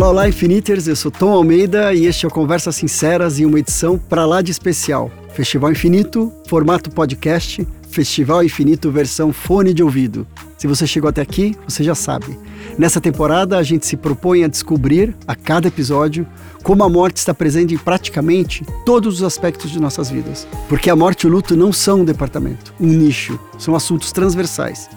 [0.00, 0.88] Olá, olá, Infiniters.
[0.88, 4.40] Eu sou Tom Almeida e este é o Conversas Sinceras e uma edição para lá
[4.40, 5.10] de especial.
[5.34, 10.26] Festival Infinito, formato podcast, Festival Infinito versão fone de ouvido.
[10.56, 12.38] Se você chegou até aqui, você já sabe.
[12.78, 16.26] Nessa temporada, a gente se propõe a descobrir, a cada episódio,
[16.62, 20.48] como a morte está presente em praticamente todos os aspectos de nossas vidas.
[20.66, 24.88] Porque a morte e o luto não são um departamento, um nicho, são assuntos transversais.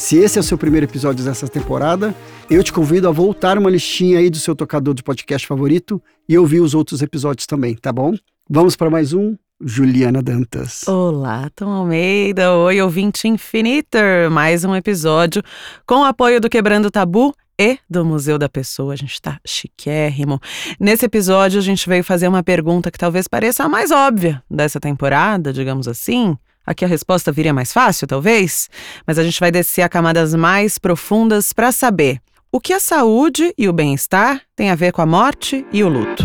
[0.00, 2.14] Se esse é o seu primeiro episódio dessa temporada,
[2.48, 6.38] eu te convido a voltar uma listinha aí do seu tocador de podcast favorito e
[6.38, 8.14] ouvir os outros episódios também, tá bom?
[8.48, 10.88] Vamos para mais um Juliana Dantas.
[10.88, 12.50] Olá, Tom Almeida.
[12.54, 14.30] Oi, ouvinte Infiniter.
[14.30, 15.42] Mais um episódio
[15.86, 18.94] com o apoio do Quebrando Tabu e do Museu da Pessoa.
[18.94, 20.40] A gente tá chiquérrimo.
[20.80, 24.80] Nesse episódio, a gente veio fazer uma pergunta que talvez pareça a mais óbvia dessa
[24.80, 26.38] temporada, digamos assim.
[26.66, 28.68] Aqui a resposta viria mais fácil, talvez,
[29.06, 32.20] mas a gente vai descer a camadas mais profundas para saber
[32.52, 35.88] o que a saúde e o bem-estar têm a ver com a morte e o
[35.88, 36.24] luto.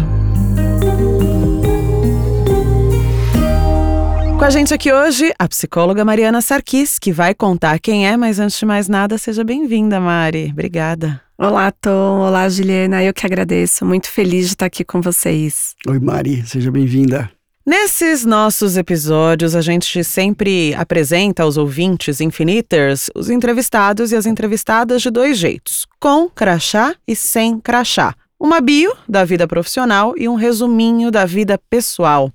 [4.37, 8.37] Com a gente aqui hoje, a psicóloga Mariana Sarkis, que vai contar quem é, mas
[8.37, 10.49] antes de mais nada, seja bem-vinda, Mari.
[10.51, 11.21] Obrigada.
[11.37, 12.19] Olá, Tom.
[12.19, 13.03] Olá, Juliana.
[13.03, 13.85] Eu que agradeço.
[13.85, 15.73] Muito feliz de estar aqui com vocês.
[15.87, 16.45] Oi, Mari.
[16.45, 17.31] Seja bem-vinda.
[17.65, 25.01] Nesses nossos episódios, a gente sempre apresenta aos ouvintes infiniters os entrevistados e as entrevistadas
[25.01, 28.13] de dois jeitos: com crachá e sem crachá.
[28.39, 32.31] Uma bio da vida profissional e um resuminho da vida pessoal.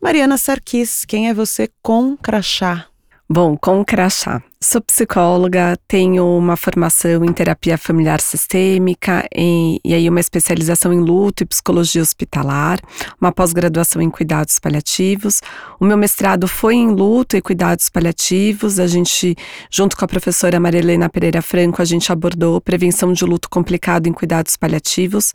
[0.00, 2.86] Mariana Sarkis, quem é você com crachá?
[3.28, 4.40] Bom, com crachá.
[4.62, 11.00] Sou psicóloga, tenho uma formação em terapia familiar sistêmica e, e aí uma especialização em
[11.00, 12.78] luto e psicologia hospitalar,
[13.18, 15.40] uma pós-graduação em cuidados paliativos.
[15.80, 18.78] O meu mestrado foi em luto e cuidados paliativos.
[18.78, 19.34] A gente,
[19.70, 24.12] junto com a professora Marilena Pereira Franco, a gente abordou prevenção de luto complicado em
[24.12, 25.32] cuidados paliativos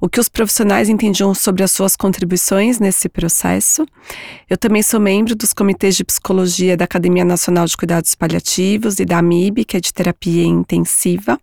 [0.00, 3.86] o que os profissionais entendiam sobre as suas contribuições nesse processo.
[4.48, 9.04] Eu também sou membro dos comitês de psicologia da Academia Nacional de Cuidados Paliativos e
[9.04, 11.38] da MIB, que é de terapia intensiva.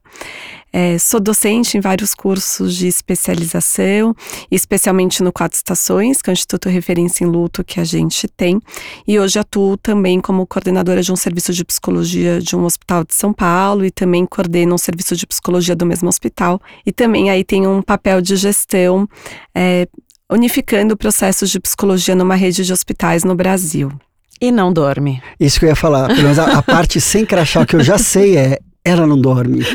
[0.80, 4.16] É, sou docente em vários cursos de especialização,
[4.52, 8.62] especialmente no Quatro Estações, que é o Instituto Referência em Luto que a gente tem.
[9.08, 13.16] E hoje atuo também como coordenadora de um serviço de psicologia de um hospital de
[13.16, 16.62] São Paulo e também coordeno um serviço de psicologia do mesmo hospital.
[16.86, 19.10] E também aí tenho um papel de gestão
[19.56, 19.88] é,
[20.32, 23.92] unificando processos de psicologia numa rede de hospitais no Brasil.
[24.40, 25.24] E não dorme.
[25.40, 26.06] Isso que eu ia falar.
[26.10, 29.66] Pelo menos a, a parte sem crachá que eu já sei é ela não dorme.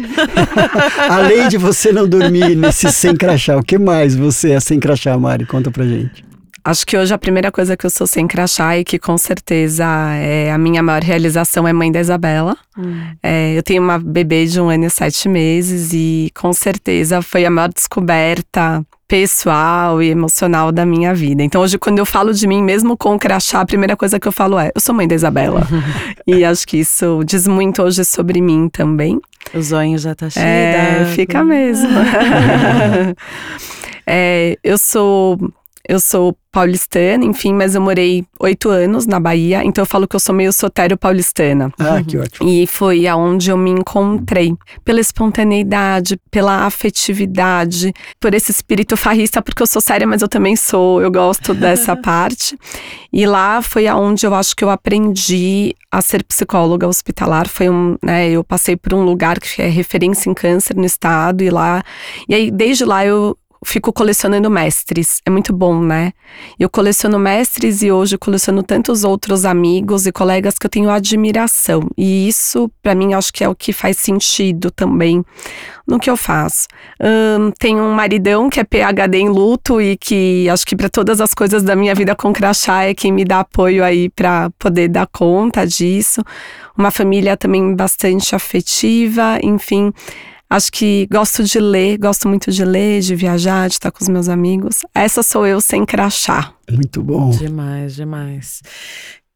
[1.08, 5.16] Além de você não dormir nesse sem crachá, o que mais você é sem crachá,
[5.18, 5.46] Mari?
[5.46, 6.31] Conta pra gente.
[6.64, 9.84] Acho que hoje a primeira coisa que eu sou sem crachá e que com certeza
[10.14, 12.56] é a minha maior realização é mãe da Isabela.
[12.78, 13.00] Hum.
[13.20, 17.44] É, eu tenho uma bebê de um ano e sete meses e com certeza foi
[17.44, 21.42] a maior descoberta pessoal e emocional da minha vida.
[21.42, 24.32] Então hoje quando eu falo de mim, mesmo com crachá, a primeira coisa que eu
[24.32, 25.66] falo é, eu sou mãe da Isabela.
[26.24, 29.20] e acho que isso diz muito hoje sobre mim também.
[29.52, 30.46] O zonho já tá cheio.
[30.46, 31.88] É, fica mesmo.
[34.06, 35.38] é, eu sou
[35.88, 40.14] eu sou paulistana, enfim, mas eu morei oito anos na Bahia, então eu falo que
[40.14, 41.72] eu sou meio sotério paulistana.
[41.78, 42.46] Ah, que ótimo.
[42.46, 44.54] E foi aonde eu me encontrei.
[44.84, 50.54] Pela espontaneidade, pela afetividade, por esse espírito farrista, porque eu sou séria, mas eu também
[50.54, 52.56] sou, eu gosto dessa parte.
[53.10, 57.48] E lá foi aonde eu acho que eu aprendi a ser psicóloga hospitalar.
[57.48, 61.42] Foi um, né, eu passei por um lugar que é referência em câncer no estado,
[61.42, 61.82] e lá.
[62.28, 65.20] E aí, desde lá, eu fico colecionando mestres.
[65.24, 66.12] É muito bom, né?
[66.58, 71.88] Eu coleciono mestres e hoje coleciono tantos outros amigos e colegas que eu tenho admiração.
[71.96, 75.24] E isso, para mim, acho que é o que faz sentido também
[75.86, 76.66] no que eu faço.
[77.00, 81.20] Um, tenho um maridão que é PhD em luto e que acho que para todas
[81.20, 84.88] as coisas da minha vida com crachá é quem me dá apoio aí para poder
[84.88, 86.22] dar conta disso.
[86.76, 89.92] Uma família também bastante afetiva, enfim.
[90.52, 94.08] Acho que gosto de ler, gosto muito de ler, de viajar, de estar com os
[94.10, 94.80] meus amigos.
[94.94, 96.52] Essa sou eu sem crachá.
[96.70, 97.30] Muito bom.
[97.30, 98.60] Demais, demais.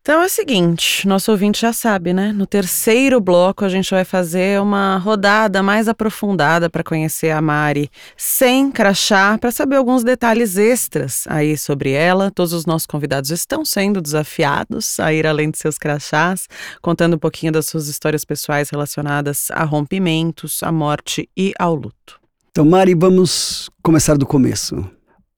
[0.06, 2.30] Então é o seguinte, nosso ouvinte já sabe, né?
[2.30, 7.90] No terceiro bloco a gente vai fazer uma rodada mais aprofundada para conhecer a Mari,
[8.16, 12.30] sem crachá, para saber alguns detalhes extras aí sobre ela.
[12.30, 16.46] Todos os nossos convidados estão sendo desafiados a ir além de seus crachás,
[16.80, 22.20] contando um pouquinho das suas histórias pessoais relacionadas a rompimentos, à morte e ao luto.
[22.52, 24.88] Então, Mari, vamos começar do começo.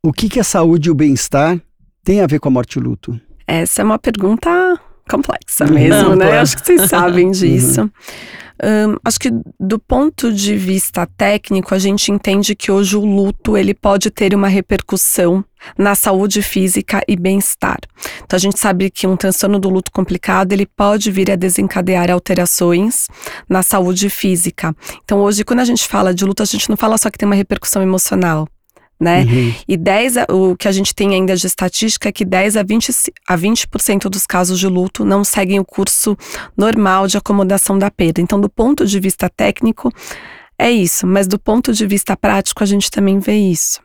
[0.02, 1.58] O que, que a saúde e o bem-estar
[2.04, 3.18] têm a ver com a morte e o luto?
[3.48, 4.78] Essa é uma pergunta
[5.08, 6.38] complexa mesmo, Não, né?
[6.38, 7.80] Acho que vocês sabem disso.
[7.80, 7.90] Uhum.
[8.60, 13.56] Um, acho que do ponto de vista técnico, a gente entende que hoje o luto
[13.56, 15.44] ele pode ter uma repercussão
[15.78, 17.78] na saúde física e bem-estar.
[18.24, 22.10] Então a gente sabe que um transtorno do luto complicado ele pode vir a desencadear
[22.10, 23.06] alterações
[23.48, 24.74] na saúde física.
[25.04, 27.26] Então hoje quando a gente fala de luto, a gente não fala só que tem
[27.26, 28.46] uma repercussão emocional,
[28.98, 29.22] né?
[29.22, 29.54] Uhum.
[29.66, 32.90] E 10, o que a gente tem ainda de estatística é que 10 a 20,
[33.28, 36.16] a 20% dos casos de luto não seguem o curso
[36.56, 38.20] normal de acomodação da perda.
[38.20, 39.92] Então, do ponto de vista técnico,
[40.58, 43.80] é isso, mas do ponto de vista prático, a gente também vê isso.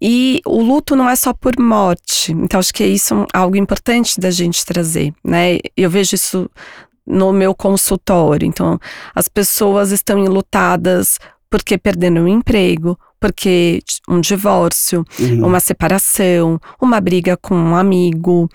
[0.00, 4.20] E o luto não é só por morte, então acho que é isso algo importante
[4.20, 5.58] da gente trazer, né?
[5.76, 6.50] Eu vejo isso
[7.06, 8.46] no meu consultório.
[8.46, 8.78] Então,
[9.14, 11.18] as pessoas estão enlutadas
[11.48, 15.46] porque perderam o emprego, porque um divórcio, uhum.
[15.46, 18.48] uma separação, uma briga com um amigo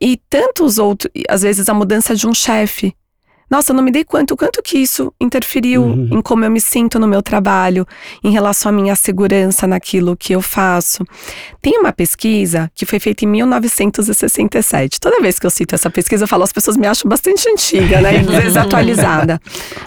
[0.00, 2.94] e tantos outros, às vezes a mudança de um chefe
[3.48, 6.08] nossa, eu não me dei quanto, quanto que isso interferiu uhum.
[6.12, 7.86] em como eu me sinto no meu trabalho,
[8.24, 11.04] em relação à minha segurança naquilo que eu faço.
[11.62, 15.00] Tem uma pesquisa que foi feita em 1967.
[15.00, 18.00] Toda vez que eu cito essa pesquisa, eu falo, as pessoas me acham bastante antiga,
[18.00, 18.18] né?
[18.42, 19.40] Desatualizada.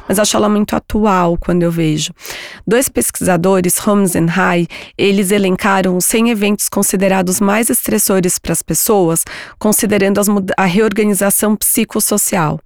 [0.07, 2.13] Mas eu acho ela muito atual quando eu vejo.
[2.65, 4.67] Dois pesquisadores, Holmes e High,
[4.97, 9.25] eles elencaram 100 eventos considerados mais estressores para as pessoas,
[9.57, 12.59] considerando as, a reorganização psicossocial.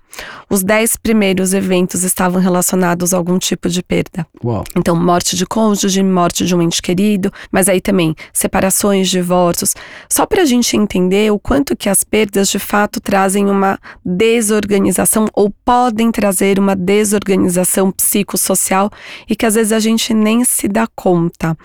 [0.50, 4.28] Os dez primeiros eventos estavam relacionados a algum tipo de perda.
[4.44, 4.64] Uau.
[4.76, 9.74] Então, morte de cônjuge, morte de um ente querido, mas aí também separações, divórcios.
[10.10, 15.28] Só para a gente entender o quanto que as perdas de fato trazem uma desorganização
[15.34, 18.92] ou podem trazer uma desorganização psicossocial
[19.28, 21.58] e que às vezes a gente nem se dá conta.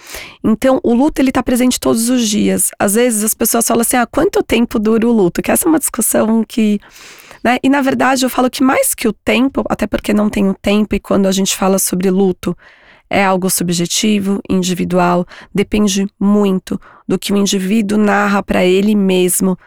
[0.42, 2.70] Então, o luto ele está presente todos os dias.
[2.78, 5.42] Às vezes as pessoas falam assim: ah, quanto tempo dura o luto?
[5.42, 6.80] Que essa é uma discussão que
[7.42, 7.58] né?
[7.62, 10.94] E na verdade eu falo que mais que o tempo, até porque não tenho tempo,
[10.94, 12.56] e quando a gente fala sobre luto,
[13.10, 19.58] é algo subjetivo, individual, depende muito do que o indivíduo narra para ele mesmo,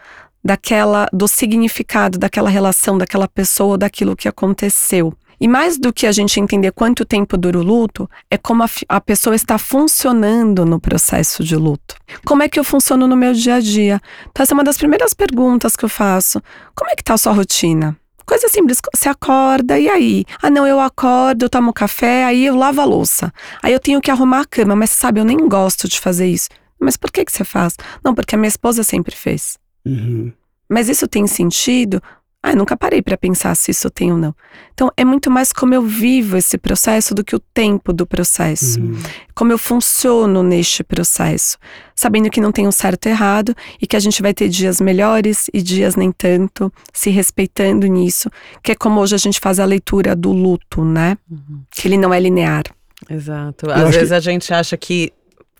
[0.44, 5.12] daquela do significado daquela relação, daquela pessoa, daquilo que aconteceu.
[5.42, 8.70] E mais do que a gente entender quanto tempo dura o luto, é como a,
[8.88, 11.96] a, pessoa está funcionando no processo de luto.
[12.24, 14.00] Como é que eu funciono no meu dia a dia?
[14.30, 16.40] Então, essa é uma das primeiras perguntas que eu faço.
[16.76, 17.98] Como é que está a sua rotina?
[18.24, 20.24] Coisa simples, você acorda e aí?
[20.40, 23.34] Ah, não, eu acordo, eu tomo café, aí eu lavo a louça.
[23.60, 26.50] Aí eu tenho que arrumar a cama, mas sabe, eu nem gosto de fazer isso.
[26.78, 27.74] Mas por que, que você faz?
[28.04, 29.58] Não, porque a minha esposa sempre fez.
[29.84, 30.32] Uhum.
[30.68, 32.00] Mas isso tem sentido?
[32.42, 34.34] Ah, eu nunca parei para pensar se isso tem ou não.
[34.74, 38.80] Então, é muito mais como eu vivo esse processo do que o tempo do processo.
[38.80, 38.98] Uhum.
[39.32, 41.56] Como eu funciono neste processo.
[41.94, 44.80] Sabendo que não tem um certo e errado e que a gente vai ter dias
[44.80, 48.28] melhores e dias nem tanto, se respeitando nisso.
[48.60, 51.16] Que é como hoje a gente faz a leitura do luto, né?
[51.30, 51.62] Uhum.
[51.70, 52.64] Que ele não é linear.
[53.08, 53.70] Exato.
[53.70, 54.14] Às vezes que...
[54.14, 55.12] a gente acha que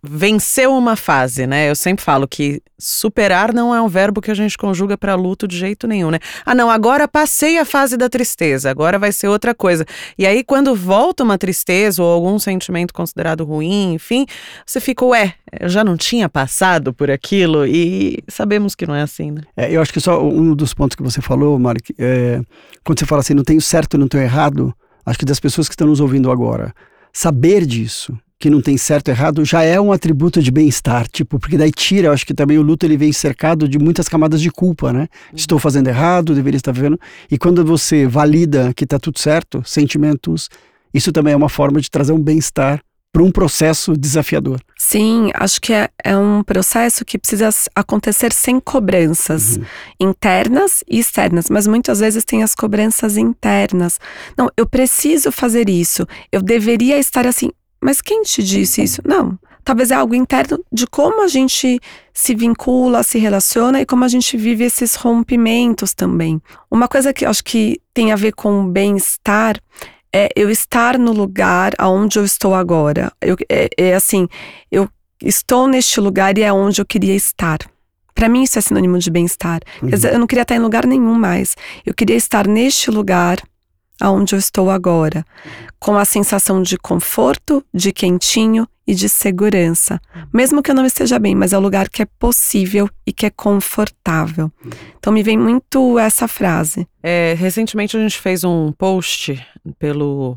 [0.04, 1.70] venceu uma fase, né?
[1.70, 5.46] Eu sempre falo que superar não é um verbo que a gente conjuga para luto
[5.46, 6.18] de jeito nenhum, né?
[6.44, 9.86] Ah, não, agora passei a fase da tristeza, agora vai ser outra coisa.
[10.18, 14.26] E aí, quando volta uma tristeza ou algum sentimento considerado ruim, enfim,
[14.66, 19.02] você fica, ué, eu já não tinha passado por aquilo e sabemos que não é
[19.02, 19.42] assim, né?
[19.56, 22.40] É, eu acho que só um dos pontos que você falou, Mark, é,
[22.84, 24.74] quando você fala assim, não tenho certo, não tenho errado,
[25.06, 26.74] acho que das pessoas que estão nos ouvindo agora,
[27.12, 31.38] saber disso que não tem certo e errado, já é um atributo de bem-estar, tipo,
[31.38, 34.42] porque daí tira, eu acho que também o luto ele vem cercado de muitas camadas
[34.42, 35.02] de culpa, né?
[35.02, 35.36] Uhum.
[35.36, 36.98] Estou fazendo errado, deveria estar vivendo.
[37.30, 40.48] E quando você valida que está tudo certo, sentimentos,
[40.92, 42.82] isso também é uma forma de trazer um bem-estar
[43.12, 44.58] para um processo desafiador.
[44.76, 49.64] Sim, acho que é, é, um processo que precisa acontecer sem cobranças uhum.
[50.00, 54.00] internas e externas, mas muitas vezes tem as cobranças internas.
[54.36, 57.50] Não, eu preciso fazer isso, eu deveria estar assim.
[57.82, 59.02] Mas quem te disse isso?
[59.04, 59.36] Não.
[59.64, 61.80] Talvez é algo interno de como a gente
[62.12, 66.40] se vincula, se relaciona e como a gente vive esses rompimentos também.
[66.70, 69.60] Uma coisa que eu acho que tem a ver com bem-estar
[70.12, 73.12] é eu estar no lugar aonde eu estou agora.
[73.20, 74.28] Eu, é, é assim,
[74.70, 74.88] eu
[75.22, 77.58] estou neste lugar e é onde eu queria estar.
[78.14, 79.60] Para mim isso é sinônimo de bem-estar.
[79.80, 79.88] Uhum.
[79.88, 81.56] Quer dizer, eu não queria estar em lugar nenhum mais.
[81.86, 83.38] Eu queria estar neste lugar
[84.02, 85.24] aonde eu estou agora,
[85.78, 90.00] com a sensação de conforto, de quentinho e de segurança.
[90.32, 93.24] Mesmo que eu não esteja bem, mas é o lugar que é possível e que
[93.24, 94.50] é confortável.
[94.98, 96.86] Então me vem muito essa frase.
[97.00, 99.40] É, recentemente a gente fez um post
[99.78, 100.36] pelo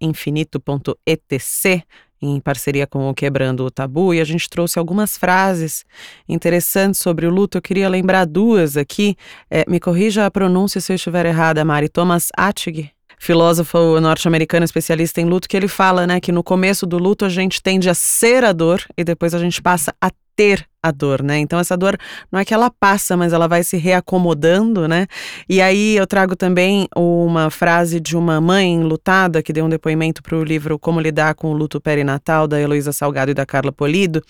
[0.00, 1.82] infinito.etc
[2.20, 5.84] em parceria com o Quebrando o Tabu, e a gente trouxe algumas frases
[6.28, 7.58] interessantes sobre o luto.
[7.58, 9.16] Eu queria lembrar duas aqui.
[9.48, 11.88] É, me corrija a pronúncia se eu estiver errada, Mari.
[11.88, 16.98] Thomas Attig filósofo norte-americano especialista em luto, que ele fala, né, que no começo do
[16.98, 20.64] luto a gente tende a ser a dor e depois a gente passa a ter
[20.80, 21.38] a dor, né?
[21.38, 21.98] Então essa dor
[22.30, 25.08] não é que ela passa, mas ela vai se reacomodando, né?
[25.48, 30.22] E aí eu trago também uma frase de uma mãe lutada que deu um depoimento
[30.22, 33.72] para o livro Como lidar com o luto perinatal da Heloísa Salgado e da Carla
[33.72, 34.22] Polido,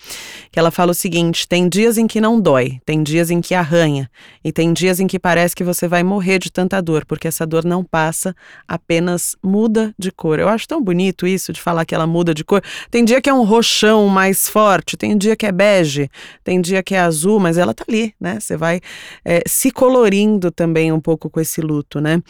[0.51, 3.53] que ela fala o seguinte: tem dias em que não dói, tem dias em que
[3.53, 4.09] arranha
[4.43, 7.45] e tem dias em que parece que você vai morrer de tanta dor, porque essa
[7.45, 8.35] dor não passa,
[8.67, 10.39] apenas muda de cor.
[10.39, 12.63] Eu acho tão bonito isso de falar que ela muda de cor.
[12.89, 15.98] Tem dia que é um roxão mais forte, tem dia que é bege
[16.43, 18.39] tem dia que é azul, mas ela tá ali, né?
[18.39, 18.79] Você vai
[19.25, 22.21] é, se colorindo também um pouco com esse luto, né?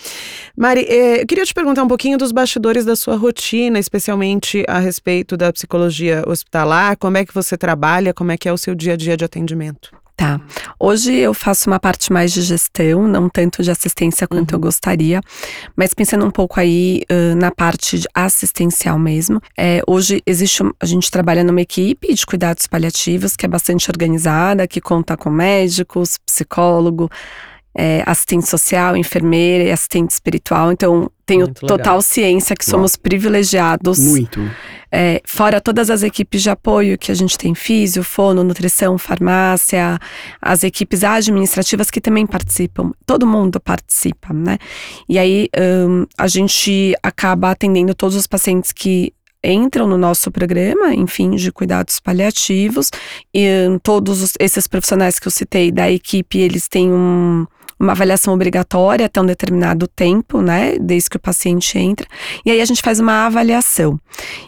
[0.55, 4.79] Mari, é, eu queria te perguntar um pouquinho dos bastidores da sua rotina, especialmente a
[4.79, 8.73] respeito da psicologia hospitalar, como é que você trabalha, como é que é o seu
[8.73, 9.91] dia a dia de atendimento?
[10.19, 10.37] Tá.
[10.77, 14.57] Hoje eu faço uma parte mais de gestão, não tanto de assistência quanto uhum.
[14.57, 15.21] eu gostaria,
[15.77, 19.41] mas pensando um pouco aí uh, na parte assistencial mesmo.
[19.57, 24.67] É, hoje existe, a gente trabalha numa equipe de cuidados paliativos que é bastante organizada,
[24.67, 27.09] que conta com médicos, psicólogo,
[27.79, 30.69] é, assistente social, enfermeira e assistente espiritual.
[30.69, 32.01] Então, tenho Muito total legal.
[32.01, 33.99] ciência que somos privilegiados.
[33.99, 34.41] Muito.
[34.91, 39.97] É, fora todas as equipes de apoio que a gente tem, físio, fono, nutrição, farmácia,
[40.41, 44.57] as equipes administrativas que também participam, todo mundo participa, né?
[45.07, 45.47] E aí
[45.87, 51.49] um, a gente acaba atendendo todos os pacientes que entram no nosso programa, enfim, de
[51.49, 52.89] cuidados paliativos,
[53.33, 57.45] e um, todos esses profissionais que eu citei da equipe, eles têm um
[57.79, 60.77] uma avaliação obrigatória até um determinado tempo, né?
[60.77, 62.05] Desde que o paciente entra.
[62.45, 63.99] E aí a gente faz uma avaliação.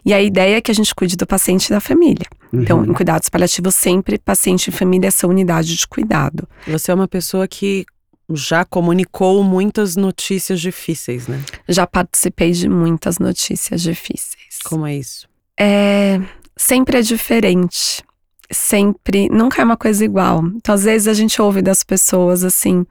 [0.05, 2.25] E a ideia é que a gente cuide do paciente e da família.
[2.51, 2.83] Então, uhum.
[2.83, 6.47] Então, em cuidados paliativos, sempre paciente e família são unidade de cuidado.
[6.67, 7.85] Você é uma pessoa que
[8.33, 11.41] já comunicou muitas notícias difíceis, né?
[11.67, 14.59] Já participei de muitas notícias difíceis.
[14.63, 15.27] Como é isso?
[15.57, 16.19] É.
[16.57, 18.03] Sempre é diferente
[18.51, 20.43] sempre, nunca é uma coisa igual.
[20.55, 22.85] Então, às vezes a gente ouve das pessoas assim: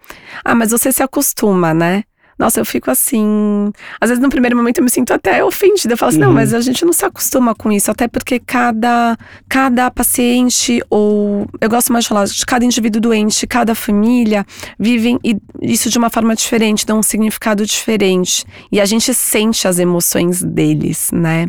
[0.45, 2.05] "Ah, mas você se acostuma, né?"
[2.41, 3.71] Nossa, eu fico assim.
[4.01, 5.93] Às vezes, no primeiro momento, eu me sinto até ofendida.
[5.93, 6.29] Eu falo assim: uhum.
[6.29, 7.91] não, mas a gente não se acostuma com isso.
[7.91, 9.15] Até porque cada,
[9.47, 11.47] cada paciente, ou.
[11.61, 14.47] Eu gosto mais de falar de cada indivíduo doente, cada família,
[14.79, 15.19] vivem
[15.61, 18.47] isso de uma forma diferente, dá um significado diferente.
[18.73, 21.47] E a gente sente as emoções deles, né?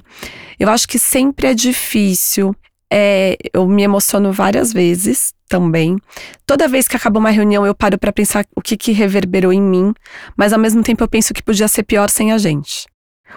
[0.60, 2.54] Eu acho que sempre é difícil
[2.92, 5.98] é, eu me emociono várias vezes também.
[6.46, 9.62] Toda vez que acaba uma reunião, eu paro para pensar o que, que reverberou em
[9.62, 9.94] mim,
[10.36, 12.86] mas ao mesmo tempo eu penso que podia ser pior sem a gente.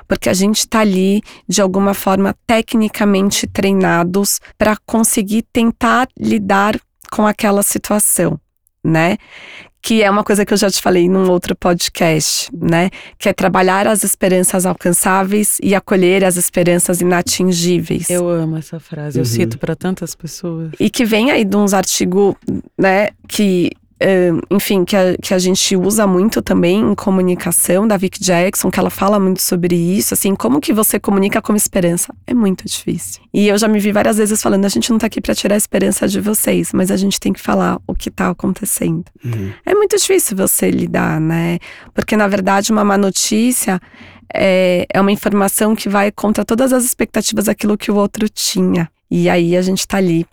[0.09, 6.79] Porque a gente está ali, de alguma forma, tecnicamente treinados para conseguir tentar lidar
[7.13, 8.41] com aquela situação,
[8.83, 9.17] né?
[9.85, 12.89] Que é uma coisa que eu já te falei num outro podcast, né?
[13.19, 18.09] Que é trabalhar as esperanças alcançáveis e acolher as esperanças inatingíveis.
[18.09, 19.21] Eu amo essa frase, uhum.
[19.21, 20.71] eu cito para tantas pessoas.
[20.81, 22.35] E que vem aí de uns artigos,
[22.79, 23.73] né, que
[24.51, 28.79] enfim, que a, que a gente usa muito também em comunicação, da Vic Jackson, que
[28.79, 32.13] ela fala muito sobre isso, assim, como que você comunica com esperança?
[32.27, 33.23] É muito difícil.
[33.33, 35.55] E eu já me vi várias vezes falando, a gente não tá aqui para tirar
[35.55, 39.05] a esperança de vocês, mas a gente tem que falar o que tá acontecendo.
[39.25, 39.53] Uhum.
[39.65, 41.59] É muito difícil você lidar, né?
[41.95, 43.81] Porque, na verdade, uma má notícia
[44.33, 48.91] é, é uma informação que vai contra todas as expectativas daquilo que o outro tinha.
[49.11, 50.27] E aí a gente tá ali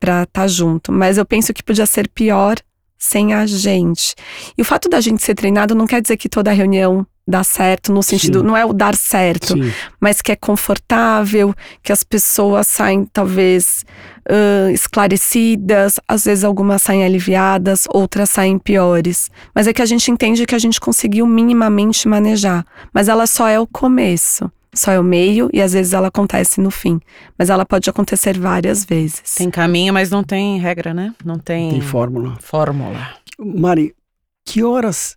[0.00, 0.90] para estar tá junto.
[0.90, 2.56] Mas eu penso que podia ser pior
[2.98, 4.14] sem a gente.
[4.56, 7.92] E o fato da gente ser treinado não quer dizer que toda reunião dá certo,
[7.92, 8.46] no sentido, Sim.
[8.46, 9.72] não é o dar certo, Sim.
[10.00, 13.84] mas que é confortável, que as pessoas saem talvez
[14.30, 19.28] uh, esclarecidas, às vezes algumas saem aliviadas, outras saem piores.
[19.52, 22.64] Mas é que a gente entende que a gente conseguiu minimamente manejar.
[22.94, 26.60] Mas ela só é o começo só é o meio e às vezes ela acontece
[26.60, 27.00] no fim.
[27.38, 29.34] Mas ela pode acontecer várias vezes.
[29.36, 31.14] Tem caminho, mas não tem regra, né?
[31.24, 31.70] Não tem.
[31.70, 32.36] Tem fórmula.
[32.40, 33.14] Fórmula.
[33.38, 33.94] Mari,
[34.44, 35.16] que horas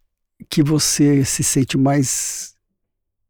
[0.49, 2.53] que você se sente mais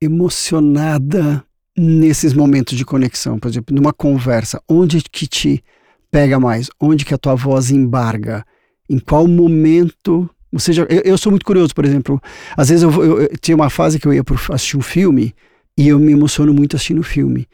[0.02, 1.44] emocionada
[1.78, 3.40] nesses momentos de conexão?
[3.40, 5.64] Por exemplo, numa conversa, onde que te
[6.12, 6.70] pega mais?
[6.80, 8.46] Onde que a tua voz embarga?
[8.90, 10.30] Em qual momento?
[10.52, 12.22] Ou seja, eu, eu sou muito curioso, por exemplo,
[12.58, 15.36] às vezes eu, eu, eu tinha uma fase que eu ia assistir um filme
[15.80, 17.48] e eu me emociono muito assistindo o filme.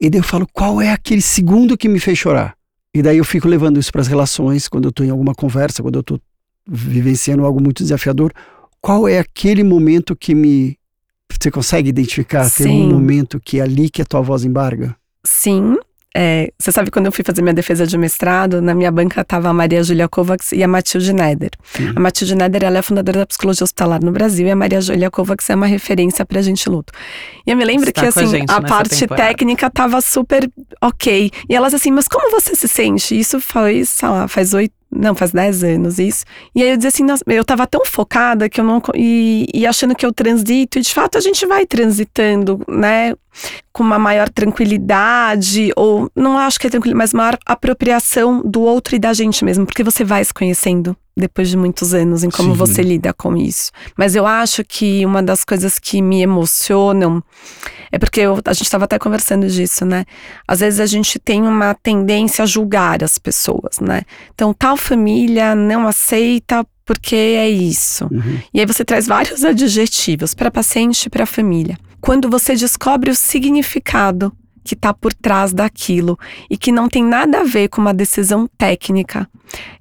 [0.00, 2.54] E daí eu falo, qual é aquele segundo que me fez chorar?
[2.94, 5.82] E daí eu fico levando isso para as relações, quando eu estou em alguma conversa,
[5.82, 6.20] quando eu estou
[6.64, 8.32] vivenciando algo muito desafiador.
[8.80, 10.78] Qual é aquele momento que me.
[11.28, 12.44] Você consegue identificar?
[12.44, 12.64] Sim.
[12.64, 14.94] Tem um momento que é ali que a tua voz embarga?
[15.24, 15.74] Sim.
[16.14, 19.48] É, você sabe, quando eu fui fazer minha defesa de mestrado, na minha banca estava
[19.48, 21.50] a Maria Julia Kovacs e a Matilde Neder.
[21.96, 25.10] A Matilde Neder ela é fundadora da psicologia hospitalar no Brasil e a Maria Julia
[25.10, 26.92] Kovacs é uma referência para gente luto.
[27.46, 29.28] E eu me lembro Está que a assim, a, nessa parte temporada.
[29.28, 30.50] técnica tava super
[30.82, 31.30] ok.
[31.48, 33.18] E elas assim, mas como você se sente?
[33.18, 34.74] Isso foi, sei lá, faz oito.
[34.94, 36.22] Não, faz 10 anos isso.
[36.54, 38.82] E aí eu dizia assim, nossa, eu tava tão focada que eu não.
[38.94, 43.14] E, e achando que eu transito, e de fato a gente vai transitando, né?
[43.72, 48.94] Com uma maior tranquilidade, ou não acho que é tranquilidade, mas maior apropriação do outro
[48.96, 52.52] e da gente mesmo, porque você vai se conhecendo depois de muitos anos em como
[52.52, 52.56] Sim.
[52.56, 53.70] você lida com isso.
[53.96, 57.22] Mas eu acho que uma das coisas que me emocionam
[57.90, 60.04] é porque eu- a gente estava até conversando disso, né?
[60.48, 64.02] Às vezes a gente tem uma tendência a julgar as pessoas, né?
[64.34, 68.08] Então, tal família não aceita porque é isso.
[68.10, 68.38] Uhum.
[68.52, 71.76] E aí você traz vários adjetivos para paciente e para família.
[72.02, 74.32] Quando você descobre o significado
[74.64, 76.18] que está por trás daquilo
[76.50, 79.28] e que não tem nada a ver com uma decisão técnica,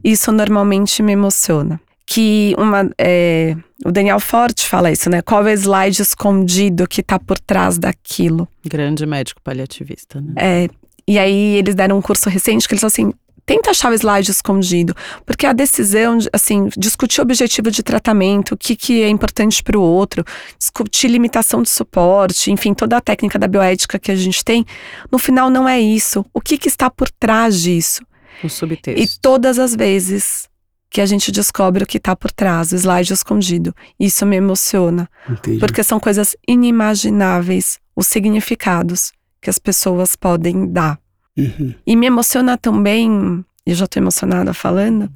[0.04, 1.82] isso normalmente me emociona.
[2.06, 5.24] Que uma, é, o Daniel Forte fala isso, né?
[5.24, 8.48] Qual é o slide escondido que está por trás daquilo?
[8.64, 10.34] Grande médico paliativista, né?
[10.38, 10.70] É,
[11.08, 13.12] e aí eles deram um curso recente que eles assim.
[13.52, 18.54] Tenta achar o slide escondido, porque a decisão, de, assim, discutir o objetivo de tratamento,
[18.54, 20.24] o que, que é importante para o outro,
[20.58, 24.66] discutir limitação de suporte, enfim, toda a técnica da bioética que a gente tem,
[25.12, 26.26] no final não é isso.
[26.34, 28.06] O que, que está por trás disso?
[28.42, 29.20] O E subtexto.
[29.22, 30.50] todas as vezes
[30.90, 35.10] que a gente descobre o que está por trás, o slide escondido, isso me emociona.
[35.30, 35.60] Entendi.
[35.60, 40.98] Porque são coisas inimagináveis os significados que as pessoas podem dar.
[41.38, 41.74] Uhum.
[41.86, 45.10] E me emociona também, e eu já estou emocionada falando,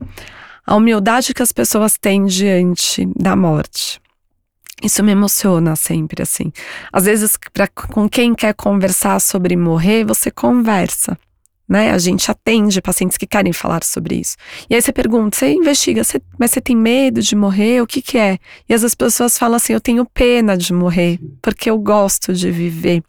[0.66, 4.00] a humildade que as pessoas têm diante da morte.
[4.84, 6.52] Isso me emociona sempre, assim.
[6.92, 11.18] Às vezes, pra, com quem quer conversar sobre morrer, você conversa.
[11.68, 11.92] Né?
[11.92, 14.36] A gente atende pacientes que querem falar sobre isso.
[14.70, 17.82] E aí você pergunta, você investiga, você- mas você tem medo de morrer?
[17.82, 18.38] O que que é?
[18.70, 23.02] E as pessoas falam assim, eu tenho pena de morrer, porque eu gosto de viver.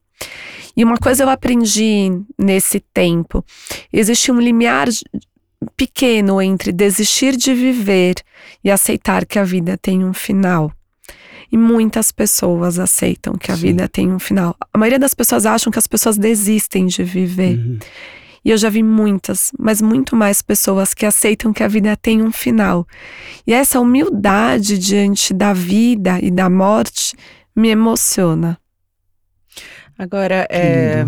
[0.76, 3.44] E uma coisa eu aprendi nesse tempo,
[3.92, 4.88] existe um limiar
[5.76, 8.16] pequeno entre desistir de viver
[8.62, 10.70] e aceitar que a vida tem um final.
[11.50, 13.62] E muitas pessoas aceitam que a Sim.
[13.62, 14.56] vida tem um final.
[14.72, 17.56] A maioria das pessoas acham que as pessoas desistem de viver.
[17.56, 17.78] Uhum.
[18.44, 22.22] E eu já vi muitas, mas muito mais pessoas que aceitam que a vida tem
[22.22, 22.86] um final.
[23.46, 27.16] E essa humildade diante da vida e da morte
[27.56, 28.58] me emociona.
[29.98, 31.06] Agora, é,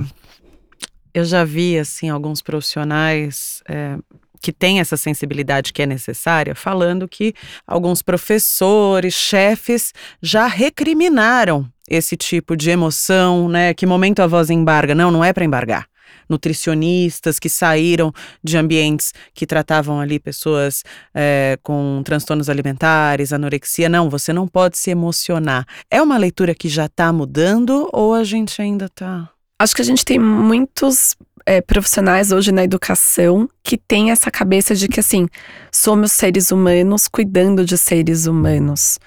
[1.12, 3.98] eu já vi, assim, alguns profissionais é,
[4.40, 7.34] que têm essa sensibilidade que é necessária, falando que
[7.66, 13.74] alguns professores, chefes, já recriminaram esse tipo de emoção, né?
[13.74, 14.94] Que momento a voz embarga?
[14.94, 15.86] Não, não é para embargar.
[16.28, 18.12] Nutricionistas que saíram
[18.42, 23.88] de ambientes que tratavam ali pessoas é, com transtornos alimentares, anorexia.
[23.88, 25.66] Não, você não pode se emocionar.
[25.90, 29.30] É uma leitura que já está mudando ou a gente ainda está.
[29.60, 31.16] Acho que a gente tem muitos
[31.48, 35.26] é, profissionais hoje na educação que têm essa cabeça de que, assim,
[35.72, 38.98] somos seres humanos cuidando de seres humanos.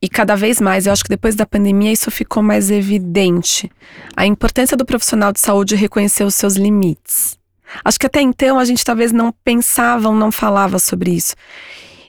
[0.00, 3.70] E cada vez mais, eu acho que depois da pandemia isso ficou mais evidente.
[4.16, 7.36] A importância do profissional de saúde reconhecer os seus limites.
[7.84, 11.34] Acho que até então a gente talvez não pensava ou não falava sobre isso.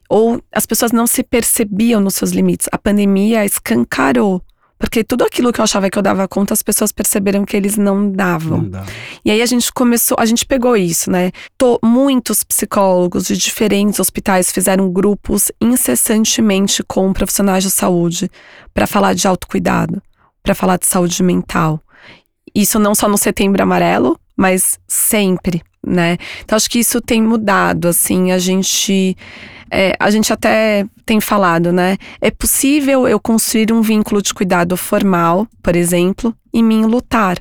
[0.08, 2.68] Ou as pessoas não se percebiam nos seus limites.
[2.72, 4.42] A pandemia escancarou.
[4.80, 7.76] Porque tudo aquilo que eu achava que eu dava conta, as pessoas perceberam que eles
[7.76, 8.62] não davam.
[8.62, 8.86] Não dá.
[9.26, 11.34] E aí a gente começou, a gente pegou isso, né?
[11.58, 18.32] Tô, muitos psicólogos de diferentes hospitais fizeram grupos incessantemente com profissionais de saúde
[18.74, 20.02] para falar de autocuidado,
[20.42, 21.82] para falar de saúde mental.
[22.56, 26.18] Isso não só no Setembro Amarelo, mas sempre, né?
[26.42, 29.18] Então acho que isso tem mudado, assim, a gente
[29.72, 31.98] é, a gente até tem falado, né?
[32.22, 37.38] É possível eu construir um vínculo de cuidado formal, por exemplo, e me lutar.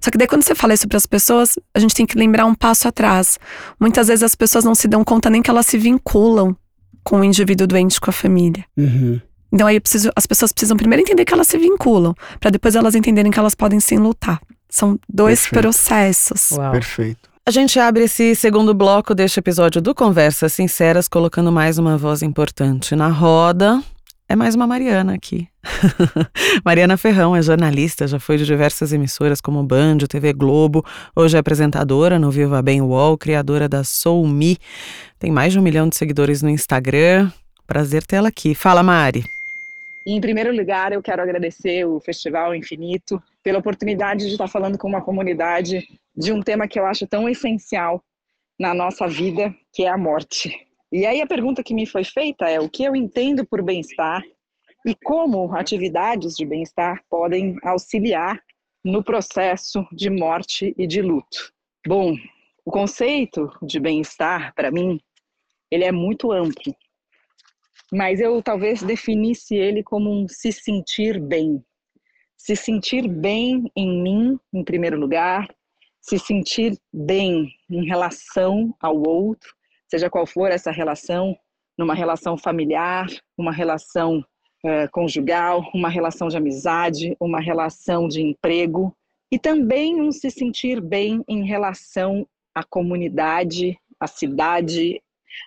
[0.00, 2.46] Só que daí quando você fala isso para as pessoas, a gente tem que lembrar
[2.46, 3.38] um passo atrás.
[3.80, 6.56] Muitas vezes as pessoas não se dão conta nem que elas se vinculam
[7.02, 8.64] com o indivíduo doente com a família.
[8.76, 9.20] Uhum.
[9.52, 12.76] Então aí eu preciso, as pessoas precisam primeiro entender que elas se vinculam, para depois
[12.76, 14.40] elas entenderem que elas podem sim lutar.
[14.68, 15.62] São dois Perfeito.
[15.62, 16.50] processos.
[16.52, 16.70] Uau.
[16.70, 17.27] Perfeito.
[17.48, 22.20] A gente abre esse segundo bloco deste episódio do Conversas Sinceras, colocando mais uma voz
[22.20, 23.82] importante na roda.
[24.28, 25.48] É mais uma Mariana aqui.
[26.62, 30.84] Mariana Ferrão é jornalista, já foi de diversas emissoras como Band, TV Globo,
[31.16, 34.58] hoje é apresentadora no Viva Bem UOL, criadora da Soul Me.
[35.18, 37.32] Tem mais de um milhão de seguidores no Instagram.
[37.66, 38.54] Prazer tê-la aqui.
[38.54, 39.24] Fala, Mari.
[40.06, 44.86] Em primeiro lugar, eu quero agradecer o Festival Infinito pela oportunidade de estar falando com
[44.86, 48.04] uma comunidade de um tema que eu acho tão essencial
[48.60, 50.54] na nossa vida, que é a morte.
[50.92, 54.22] E aí a pergunta que me foi feita é o que eu entendo por bem-estar
[54.86, 58.38] e como atividades de bem-estar podem auxiliar
[58.84, 61.50] no processo de morte e de luto.
[61.86, 62.14] Bom,
[62.66, 65.00] o conceito de bem-estar, para mim,
[65.70, 66.76] ele é muito amplo,
[67.90, 71.64] mas eu talvez definisse ele como um se sentir bem.
[72.38, 75.48] Se sentir bem em mim, em primeiro lugar,
[76.00, 79.52] se sentir bem em relação ao outro,
[79.90, 81.36] seja qual for essa relação,
[81.76, 84.24] numa relação familiar, uma relação
[84.64, 88.96] é, conjugal, uma relação de amizade, uma relação de emprego,
[89.30, 95.02] e também um se sentir bem em relação à comunidade, à cidade,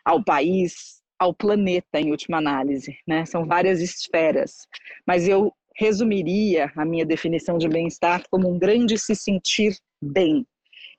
[0.05, 2.97] ao país, ao planeta, em última análise.
[3.07, 3.25] Né?
[3.25, 4.67] São várias esferas,
[5.07, 10.45] mas eu resumiria a minha definição de bem-estar como um grande se sentir bem.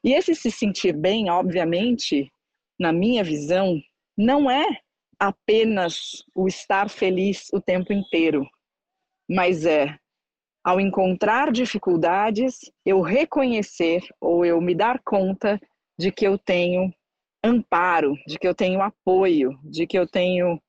[0.03, 2.29] E esse se sentir bem, obviamente,
[2.77, 3.81] na minha visão,
[4.19, 4.67] não é
[5.21, 8.45] apenas o estar feliz o tempo inteiro,
[9.31, 9.97] mas é
[10.65, 15.61] ao encontrar dificuldades, eu reconhecer ou eu me dar conta
[15.97, 16.93] de que eu tenho
[17.45, 20.61] amparo, de que eu tenho apoio, de que eu tenho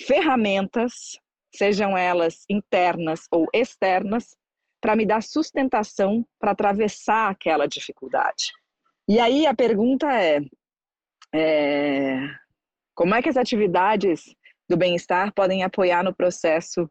[0.00, 1.18] ferramentas,
[1.54, 4.36] sejam elas internas ou externas,
[4.80, 8.50] para me dar sustentação para atravessar aquela dificuldade.
[9.08, 10.40] E aí a pergunta é,
[11.32, 12.18] é
[12.94, 14.34] como é que as atividades
[14.68, 16.90] do bem-estar podem apoiar no processo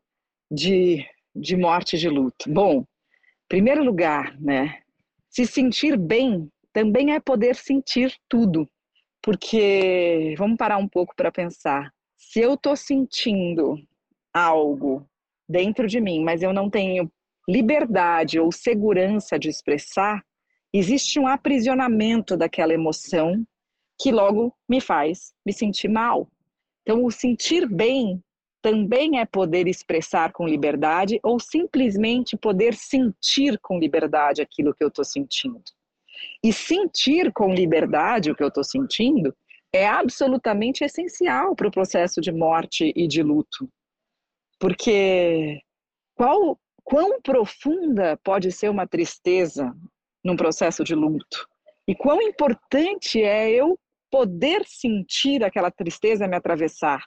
[0.50, 2.50] de, de morte de luto?
[2.50, 2.86] Bom,
[3.50, 4.82] primeiro lugar, né,
[5.30, 8.70] se sentir bem também é poder sentir tudo.
[9.22, 13.78] Porque, vamos parar um pouco para pensar, se eu estou sentindo
[14.34, 15.06] algo
[15.48, 17.12] dentro de mim, mas eu não tenho
[17.48, 20.24] liberdade ou segurança de expressar,
[20.74, 23.46] existe um aprisionamento daquela emoção
[24.00, 26.28] que logo me faz me sentir mal.
[26.82, 28.24] Então, o sentir bem
[28.62, 34.88] também é poder expressar com liberdade ou simplesmente poder sentir com liberdade aquilo que eu
[34.88, 35.62] estou sentindo.
[36.44, 39.36] E sentir com liberdade o que eu estou sentindo
[39.74, 43.70] é absolutamente essencial para o processo de morte e de luto.
[44.62, 45.60] Porque
[46.16, 49.74] qual, quão profunda pode ser uma tristeza
[50.24, 51.48] num processo de luto?
[51.88, 53.76] E quão importante é eu
[54.12, 57.04] poder sentir aquela tristeza me atravessar,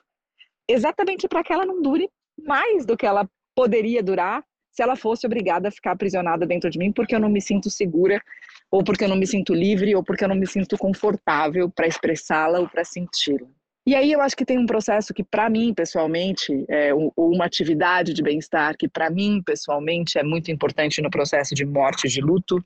[0.67, 5.25] exatamente para que ela não dure mais do que ela poderia durar se ela fosse
[5.25, 8.21] obrigada a ficar aprisionada dentro de mim porque eu não me sinto segura,
[8.69, 11.87] ou porque eu não me sinto livre, ou porque eu não me sinto confortável para
[11.87, 13.47] expressá-la ou para senti-la.
[13.87, 18.13] E aí eu acho que tem um processo que para mim pessoalmente, é uma atividade
[18.13, 22.63] de bem-estar que para mim pessoalmente é muito importante no processo de morte de luto,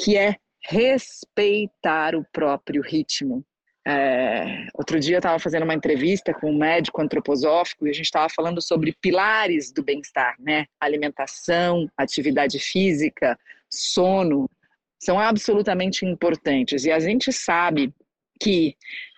[0.00, 3.44] que é respeitar o próprio ritmo.
[3.86, 8.06] É, outro dia eu estava fazendo uma entrevista com um médico antroposófico e a gente
[8.06, 10.64] estava falando sobre pilares do bem-estar, né?
[10.80, 13.38] Alimentação, atividade física,
[13.70, 14.48] sono,
[14.98, 16.86] são absolutamente importantes.
[16.86, 17.92] E a gente sabe
[18.40, 18.74] que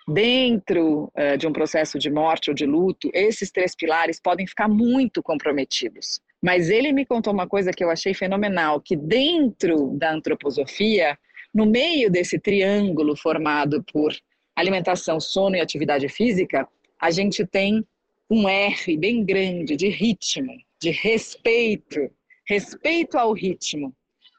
[0.07, 4.67] dentro uh, de um processo de morte ou de luto, esses três pilares podem ficar
[4.67, 6.21] muito comprometidos.
[6.41, 11.17] Mas ele me contou uma coisa que eu achei fenomenal, que dentro da antroposofia,
[11.53, 14.15] no meio desse triângulo formado por
[14.55, 16.67] alimentação, sono e atividade física,
[16.99, 17.85] a gente tem
[18.29, 22.09] um R bem grande de ritmo, de respeito,
[22.47, 23.93] respeito ao ritmo.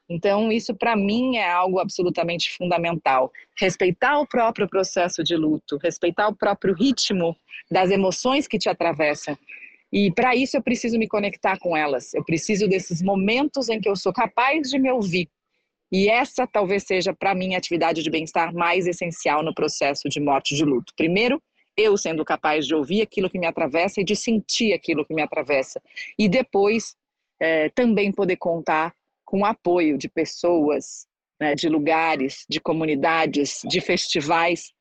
[0.09, 3.31] Então, isso para mim é algo absolutamente fundamental.
[3.59, 7.35] Respeitar o próprio processo de luto, respeitar o próprio ritmo
[7.69, 9.37] das emoções que te atravessam.
[9.91, 12.13] E para isso eu preciso me conectar com elas.
[12.13, 15.29] Eu preciso desses momentos em que eu sou capaz de me ouvir,
[15.91, 20.19] e essa talvez seja, para mim, a atividade de bem-estar mais essencial no processo de
[20.19, 20.93] morte de luto.
[20.95, 21.41] Primeiro,
[21.75, 25.21] eu sendo capaz de ouvir aquilo que me atravessa e de sentir aquilo que me
[25.21, 25.81] atravessa.
[26.17, 26.95] E depois,
[27.39, 28.93] é, também poder contar
[29.29, 31.05] com o apoio de pessoas,
[31.39, 34.73] né, de lugares, de comunidades, de festivais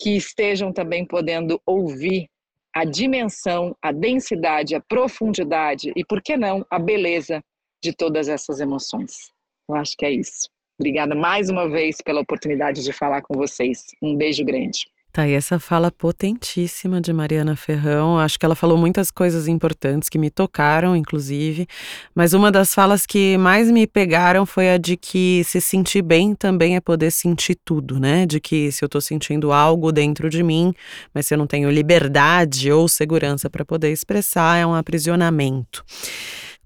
[0.00, 2.26] que estejam também podendo ouvir
[2.74, 7.42] a dimensão, a densidade, a profundidade e, por que não, a beleza
[7.84, 9.30] de todas essas emoções.
[9.68, 10.48] Eu acho que é isso.
[10.80, 13.84] Obrigada mais uma vez pela oportunidade de falar com vocês.
[14.02, 14.86] Um beijo grande.
[15.12, 20.08] Tá, e essa fala potentíssima de Mariana Ferrão, acho que ela falou muitas coisas importantes
[20.08, 21.66] que me tocaram, inclusive,
[22.14, 26.32] mas uma das falas que mais me pegaram foi a de que se sentir bem
[26.32, 28.24] também é poder sentir tudo, né?
[28.24, 30.72] De que se eu tô sentindo algo dentro de mim,
[31.12, 35.84] mas se eu não tenho liberdade ou segurança para poder expressar, é um aprisionamento.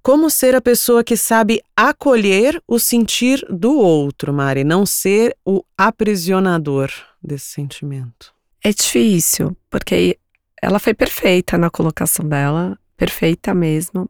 [0.02, 5.64] Como ser a pessoa que sabe acolher o sentir do outro, Mari, não ser o
[5.78, 6.90] aprisionador
[7.22, 8.33] desse sentimento?
[8.66, 10.18] É difícil, porque
[10.62, 14.09] ela foi perfeita na colocação dela, perfeita mesmo.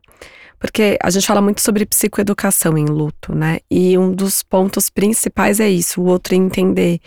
[0.60, 3.58] Porque a gente fala muito sobre psicoeducação em luto, né?
[3.68, 7.00] E um dos pontos principais é isso: o outro entender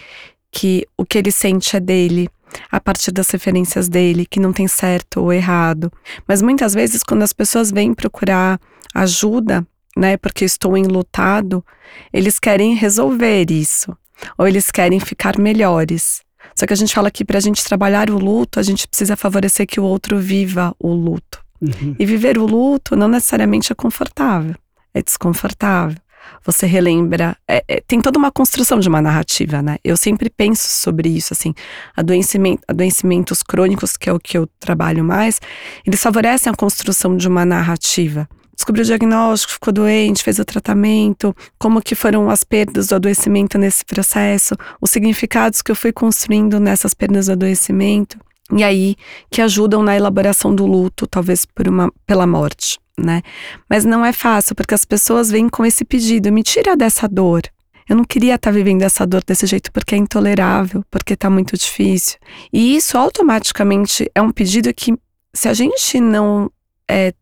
[0.51, 2.29] que o que ele sente é dele,
[2.69, 5.89] a partir das referências dele, que não tem certo ou errado.
[6.27, 8.59] Mas muitas vezes, quando as pessoas vêm procurar
[8.93, 11.63] ajuda, né, porque estou enlutado,
[12.11, 13.97] eles querem resolver isso,
[14.37, 16.26] ou eles querem ficar melhores.
[16.57, 19.15] Só que a gente fala que para a gente trabalhar o luto, a gente precisa
[19.15, 21.45] favorecer que o outro viva o luto.
[21.61, 21.95] Uhum.
[21.99, 24.55] E viver o luto não necessariamente é confortável,
[24.93, 25.97] é desconfortável.
[26.43, 27.37] Você relembra.
[27.47, 29.77] É, é, tem toda uma construção de uma narrativa, né?
[29.83, 31.53] Eu sempre penso sobre isso, assim.
[31.95, 35.39] Adoecimento, adoecimentos crônicos, que é o que eu trabalho mais,
[35.85, 41.33] eles favorecem a construção de uma narrativa descobriu o diagnóstico, ficou doente, fez o tratamento,
[41.57, 46.59] como que foram as perdas do adoecimento nesse processo, os significados que eu fui construindo
[46.59, 48.19] nessas perdas do adoecimento,
[48.51, 48.95] e aí
[49.31, 53.21] que ajudam na elaboração do luto, talvez por uma pela morte né?
[53.69, 57.43] Mas não é fácil, porque as pessoas vêm com esse pedido: me tira dessa dor.
[57.87, 61.55] Eu não queria estar vivendo essa dor desse jeito porque é intolerável, porque está muito
[61.55, 62.17] difícil.
[62.51, 64.93] E isso automaticamente é um pedido que,
[65.33, 66.51] se a gente não
[66.89, 67.13] é,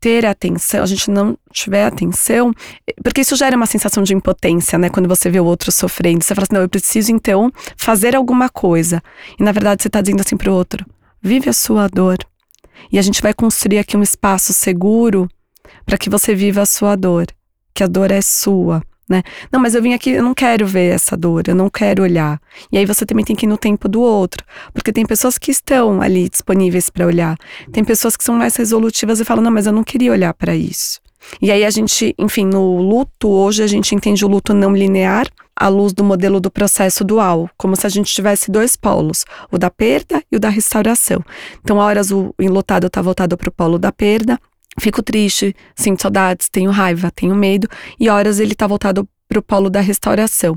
[0.00, 2.52] ter atenção, a gente não tiver atenção,
[3.02, 4.88] porque isso gera uma sensação de impotência, né?
[4.88, 8.48] Quando você vê o outro sofrendo, você fala assim: não, eu preciso então fazer alguma
[8.48, 9.02] coisa.
[9.38, 10.84] E na verdade você está dizendo assim para o outro:
[11.20, 12.18] vive a sua dor.
[12.92, 15.28] E a gente vai construir aqui um espaço seguro
[15.84, 17.26] para que você viva a sua dor,
[17.74, 19.22] que a dor é sua, né?
[19.50, 22.40] Não, mas eu vim aqui, eu não quero ver essa dor, eu não quero olhar.
[22.70, 25.50] E aí você também tem que ir no tempo do outro, porque tem pessoas que
[25.50, 27.36] estão ali disponíveis para olhar.
[27.72, 30.54] Tem pessoas que são mais resolutivas e falam: "Não, mas eu não queria olhar para
[30.54, 31.00] isso".
[31.42, 35.26] E aí a gente, enfim, no luto, hoje a gente entende o luto não linear
[35.54, 39.58] à luz do modelo do processo dual, como se a gente tivesse dois polos, o
[39.58, 41.22] da perda e o da restauração.
[41.62, 44.38] Então, horas o enlutado está voltado para o polo da perda,
[44.78, 49.42] fico triste, sinto saudades, tenho raiva, tenho medo, e horas ele está voltado para o
[49.42, 50.56] polo da restauração.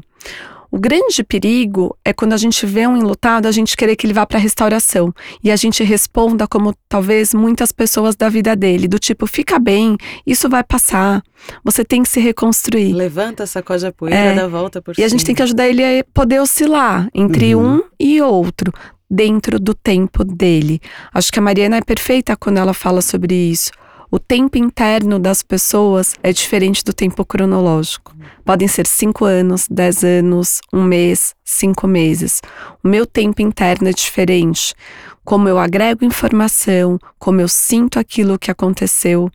[0.73, 4.13] O grande perigo é quando a gente vê um enlutado, a gente querer que ele
[4.13, 8.87] vá para a restauração e a gente responda como talvez muitas pessoas da vida dele,
[8.87, 11.21] do tipo, fica bem, isso vai passar,
[11.61, 12.93] você tem que se reconstruir.
[12.93, 15.07] Levanta, sacode a poeira, é, dá volta por E cima.
[15.07, 17.79] a gente tem que ajudar ele a poder oscilar entre uhum.
[17.79, 18.71] um e outro,
[19.09, 20.79] dentro do tempo dele.
[21.13, 23.71] Acho que a Mariana é perfeita quando ela fala sobre isso.
[24.13, 28.13] O tempo interno das pessoas é diferente do tempo cronológico.
[28.43, 32.41] Podem ser cinco anos, dez anos, um mês, cinco meses.
[32.83, 34.75] O meu tempo interno é diferente.
[35.23, 39.31] Como eu agrego informação, como eu sinto aquilo que aconteceu,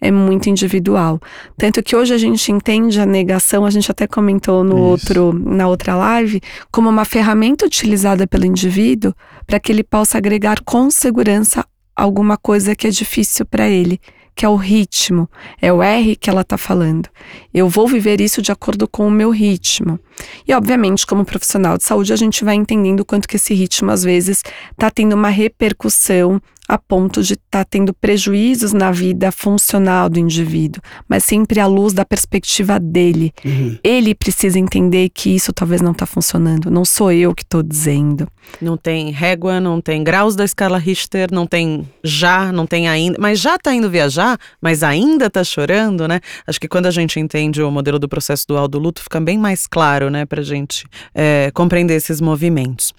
[0.00, 1.18] é muito individual.
[1.58, 5.66] Tanto que hoje a gente entende a negação, a gente até comentou no outro, na
[5.66, 6.40] outra live,
[6.70, 9.12] como uma ferramenta utilizada pelo indivíduo
[9.44, 11.66] para que ele possa agregar com segurança
[11.96, 14.00] alguma coisa que é difícil para ele
[14.40, 15.28] que é o ritmo,
[15.60, 17.10] é o R que ela está falando.
[17.52, 20.00] Eu vou viver isso de acordo com o meu ritmo.
[20.48, 24.02] E, obviamente, como profissional de saúde, a gente vai entendendo quanto que esse ritmo, às
[24.02, 30.08] vezes, está tendo uma repercussão a ponto de estar tá tendo prejuízos na vida funcional
[30.08, 33.34] do indivíduo, mas sempre à luz da perspectiva dele.
[33.44, 33.76] Uhum.
[33.82, 38.28] Ele precisa entender que isso talvez não está funcionando, não sou eu que estou dizendo.
[38.62, 43.18] Não tem régua, não tem graus da escala Richter, não tem já, não tem ainda,
[43.20, 46.20] mas já está indo viajar, mas ainda está chorando, né?
[46.46, 49.36] Acho que quando a gente entende o modelo do processo dual do luto, fica bem
[49.36, 52.94] mais claro, né, para gente é, compreender esses movimentos.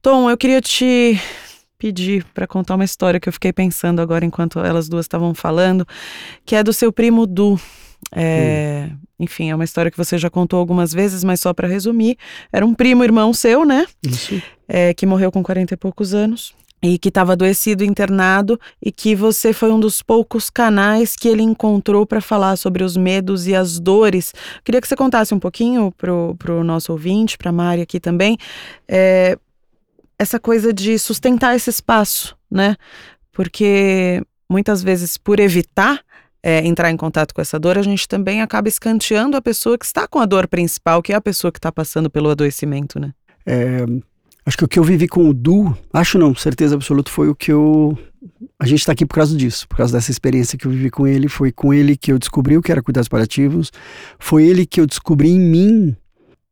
[0.00, 1.20] Tom, eu queria te
[1.82, 5.84] pedir para contar uma história que eu fiquei pensando agora enquanto elas duas estavam falando,
[6.46, 7.58] que é do seu primo Du.
[8.14, 8.96] É, hum.
[9.18, 12.16] Enfim, é uma história que você já contou algumas vezes, mas só para resumir,
[12.52, 13.84] era um primo irmão seu, né?
[14.00, 14.40] Isso.
[14.68, 19.14] É, que morreu com 40 e poucos anos e que estava adoecido, internado, e que
[19.14, 23.54] você foi um dos poucos canais que ele encontrou para falar sobre os medos e
[23.54, 24.32] as dores.
[24.64, 28.36] Queria que você contasse um pouquinho pro, pro nosso ouvinte, para a Mari aqui também,
[28.88, 29.38] é,
[30.22, 32.76] essa coisa de sustentar esse espaço, né?
[33.32, 36.00] Porque muitas vezes, por evitar
[36.42, 39.84] é, entrar em contato com essa dor, a gente também acaba escanteando a pessoa que
[39.84, 43.12] está com a dor principal, que é a pessoa que está passando pelo adoecimento, né?
[43.46, 43.84] É,
[44.44, 47.34] acho que o que eu vivi com o Du, acho não, certeza absoluta, foi o
[47.34, 47.96] que eu.
[48.58, 51.06] A gente está aqui por causa disso, por causa dessa experiência que eu vivi com
[51.06, 51.28] ele.
[51.28, 53.72] Foi com ele que eu descobri o que era cuidados paliativos.
[54.18, 55.96] Foi ele que eu descobri em mim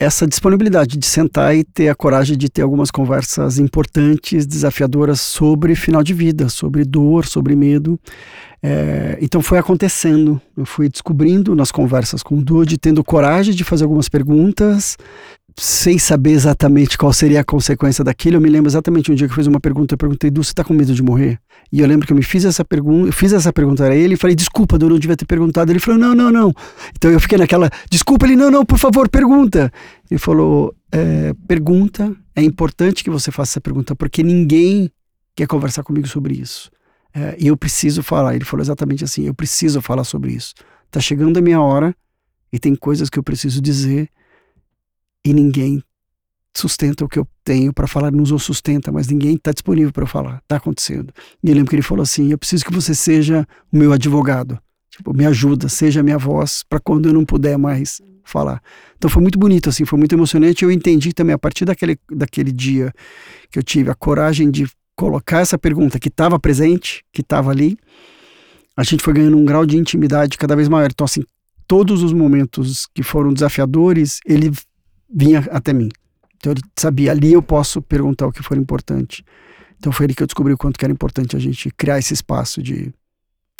[0.01, 5.75] essa disponibilidade de sentar e ter a coragem de ter algumas conversas importantes, desafiadoras sobre
[5.75, 8.01] final de vida, sobre dor, sobre medo.
[8.63, 13.63] É, então foi acontecendo, eu fui descobrindo nas conversas com o Dude, tendo coragem de
[13.63, 14.97] fazer algumas perguntas,
[15.61, 18.37] sem saber exatamente qual seria a consequência daquilo.
[18.37, 20.55] Eu me lembro exatamente um dia que eu fiz uma pergunta, eu perguntei, Du, você
[20.55, 21.39] tá com medo de morrer?
[21.71, 24.17] E eu lembro que eu me fiz essa pergunta, fiz essa pergunta a ele e
[24.17, 25.71] falei, desculpa, Du, não devia ter perguntado.
[25.71, 26.55] Ele falou, não, não, não.
[26.97, 29.71] Então eu fiquei naquela, desculpa, ele, não, não, por favor, pergunta.
[30.11, 34.91] Ele falou, é, pergunta, é importante que você faça essa pergunta, porque ninguém
[35.37, 36.71] quer conversar comigo sobre isso.
[37.13, 38.35] É, e eu preciso falar.
[38.35, 40.55] Ele falou exatamente assim: eu preciso falar sobre isso.
[40.91, 41.95] Tá chegando a minha hora
[42.51, 44.09] e tem coisas que eu preciso dizer
[45.25, 45.83] e ninguém
[46.55, 50.07] sustenta o que eu tenho para falar, nos ou sustenta, mas ninguém está disponível para
[50.07, 50.43] falar.
[50.49, 51.13] Tá acontecendo.
[51.43, 54.59] E eu lembro que ele falou assim: eu preciso que você seja o meu advogado.
[54.91, 58.61] Tipo, me ajuda, seja a minha voz para quando eu não puder mais falar.
[58.97, 60.65] Então foi muito bonito, assim, foi muito emocionante.
[60.65, 62.93] Eu entendi também a partir daquele, daquele dia
[63.51, 67.79] que eu tive a coragem de colocar essa pergunta que estava presente, que estava ali,
[68.77, 70.91] a gente foi ganhando um grau de intimidade cada vez maior.
[70.91, 71.23] Então, assim,
[71.67, 74.53] todos os momentos que foram desafiadores, ele
[75.13, 75.89] vinha até mim.
[76.37, 79.25] Então, ele sabia, ali eu posso perguntar o que for importante.
[79.79, 82.15] Então, foi ali que eu descobri o quanto que era importante a gente criar esse
[82.15, 82.93] espaço de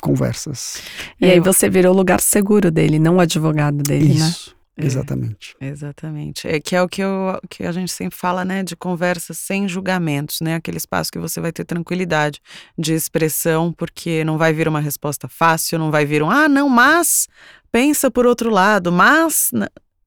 [0.01, 0.83] conversas.
[1.21, 4.51] E aí você virou o lugar seguro dele, não o advogado dele, Isso.
[4.51, 4.61] né?
[4.81, 4.87] É.
[4.87, 5.55] Exatamente.
[5.61, 6.49] Exatamente.
[6.49, 9.69] É que é o que, eu, que a gente sempre fala, né, de conversas sem
[9.69, 10.55] julgamentos, né?
[10.55, 12.41] Aquele espaço que você vai ter tranquilidade
[12.79, 16.69] de expressão, porque não vai vir uma resposta fácil, não vai vir um, ah, não,
[16.69, 17.29] mas
[17.71, 19.51] pensa por outro lado, mas.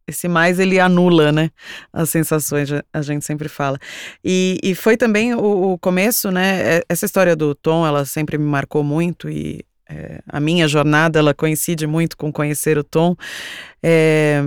[0.07, 1.49] Esse mais ele anula, né?
[1.91, 3.77] As sensações, a gente sempre fala.
[4.23, 6.81] E, e foi também o, o começo, né?
[6.89, 11.33] Essa história do Tom, ela sempre me marcou muito e é, a minha jornada ela
[11.33, 13.15] coincide muito com conhecer o Tom.
[13.81, 14.43] É,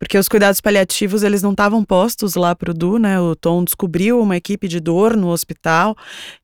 [0.00, 3.20] porque os cuidados paliativos, eles não estavam postos lá pro Du, né?
[3.20, 5.94] O Tom descobriu uma equipe de dor no hospital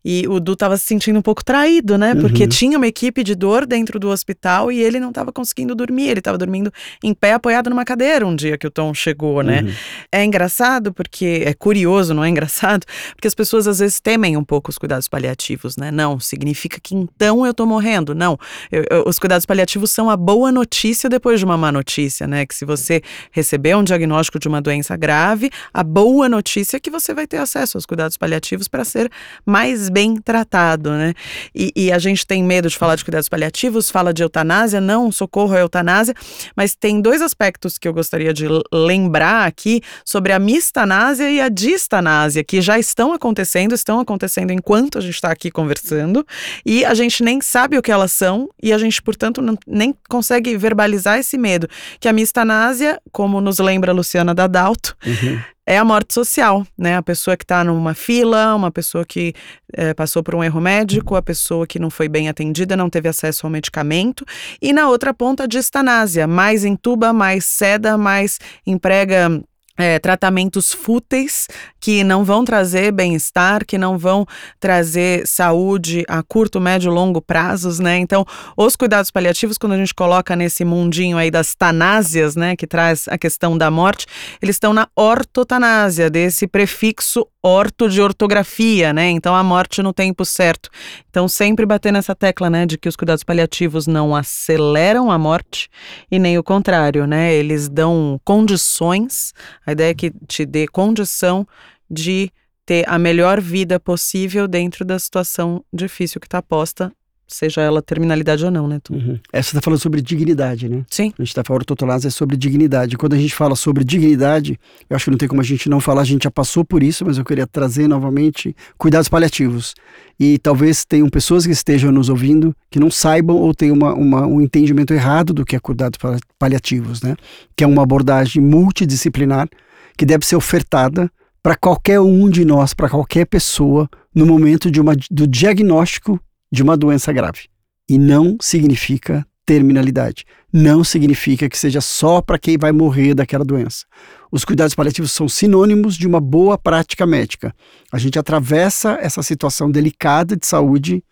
[0.04, 2.14] e o Du estava se sentindo um pouco traído, né?
[2.14, 2.48] Porque uhum.
[2.50, 6.10] tinha uma equipe de dor dentro do hospital e ele não estava conseguindo dormir.
[6.10, 6.70] Ele estava dormindo
[7.02, 9.62] em pé, apoiado numa cadeira um dia que o Tom chegou, né?
[9.62, 9.72] Uhum.
[10.12, 11.42] É engraçado porque...
[11.46, 12.84] É curioso, não é engraçado?
[13.14, 15.90] Porque as pessoas às vezes temem um pouco os cuidados paliativos, né?
[15.90, 18.14] Não, significa que então eu tô morrendo.
[18.14, 18.38] Não,
[18.70, 22.44] eu, eu, os cuidados paliativos são a boa notícia depois de uma má notícia, né?
[22.44, 23.00] Que se você
[23.46, 27.36] receber um diagnóstico de uma doença grave, a boa notícia é que você vai ter
[27.36, 29.08] acesso aos cuidados paliativos para ser
[29.44, 31.14] mais bem tratado, né?
[31.54, 35.12] E, e, a gente tem medo de falar de cuidados paliativos, fala de eutanásia, não,
[35.12, 36.14] socorro é eutanásia,
[36.56, 41.48] mas tem dois aspectos que eu gostaria de lembrar aqui sobre a mistanásia e a
[41.48, 46.26] distanásia, que já estão acontecendo, estão acontecendo enquanto a gente está aqui conversando,
[46.64, 49.94] e a gente nem sabe o que elas são, e a gente, portanto, não, nem
[50.08, 51.68] consegue verbalizar esse medo,
[52.00, 55.38] que a mistanásia, como como nos lembra a Luciana Dadalto, uhum.
[55.66, 56.96] é a morte social, né?
[56.96, 59.34] A pessoa que está numa fila, uma pessoa que
[59.74, 63.10] é, passou por um erro médico, a pessoa que não foi bem atendida, não teve
[63.10, 64.24] acesso ao medicamento.
[64.60, 69.28] E na outra ponta, a distanásia, mais entuba, mais seda, mais emprega
[69.76, 71.46] é, tratamentos fúteis
[71.80, 74.26] que não vão trazer bem-estar, que não vão
[74.58, 77.98] trazer saúde a curto, médio, longo prazos, né?
[77.98, 78.24] Então,
[78.56, 83.06] os cuidados paliativos, quando a gente coloca nesse mundinho aí das tanásias, né, que traz
[83.08, 84.06] a questão da morte,
[84.42, 89.10] eles estão na ortotanásia, desse prefixo orto de ortografia, né?
[89.10, 90.68] Então, a morte no tempo certo.
[91.08, 95.68] Então, sempre bater nessa tecla, né, de que os cuidados paliativos não aceleram a morte
[96.10, 97.32] e nem o contrário, né?
[97.32, 99.32] Eles dão condições
[99.66, 101.46] a ideia é que te dê condição
[101.90, 102.30] de
[102.64, 106.92] ter a melhor vida possível dentro da situação difícil que está posta,
[107.26, 108.80] seja ela terminalidade ou não, né?
[108.90, 109.18] Uhum.
[109.32, 110.84] É, você está falando sobre dignidade, né?
[110.90, 111.12] Sim.
[111.18, 112.96] A gente está falando ortotolase é sobre dignidade.
[112.96, 114.58] Quando a gente fala sobre dignidade,
[114.88, 116.82] eu acho que não tem como a gente não falar, a gente já passou por
[116.82, 119.74] isso, mas eu queria trazer novamente cuidados paliativos.
[120.18, 124.26] E talvez tenham pessoas que estejam nos ouvindo que não saibam ou tenham uma, uma,
[124.26, 125.98] um entendimento errado do que é cuidados
[126.38, 127.16] paliativos, né?
[127.56, 129.48] Que é uma abordagem multidisciplinar
[129.96, 131.10] que deve ser ofertada
[131.42, 136.62] para qualquer um de nós, para qualquer pessoa, no momento de uma, do diagnóstico de
[136.62, 137.48] uma doença grave.
[137.88, 140.24] E não significa terminalidade.
[140.52, 143.86] Não significa que seja só para quem vai morrer daquela doença.
[144.30, 147.54] Os cuidados paliativos são sinônimos de uma boa prática médica.
[147.92, 151.02] A gente atravessa essa situação delicada de saúde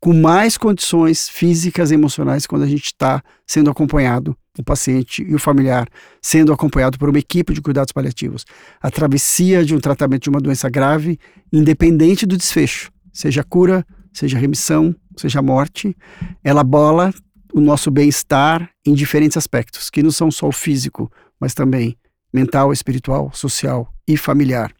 [0.00, 5.34] com mais condições físicas e emocionais quando a gente está sendo acompanhado, o paciente e
[5.34, 5.88] o familiar,
[6.20, 8.44] sendo acompanhado por uma equipe de cuidados paliativos.
[8.82, 11.18] A travessia de um tratamento de uma doença grave,
[11.52, 13.84] independente do desfecho, seja cura,
[14.14, 15.94] seja remissão, seja morte,
[16.42, 17.12] ela bola
[17.52, 21.10] o nosso bem-estar em diferentes aspectos, que não são só o físico,
[21.40, 21.96] mas também
[22.32, 24.72] mental, espiritual, social e familiar.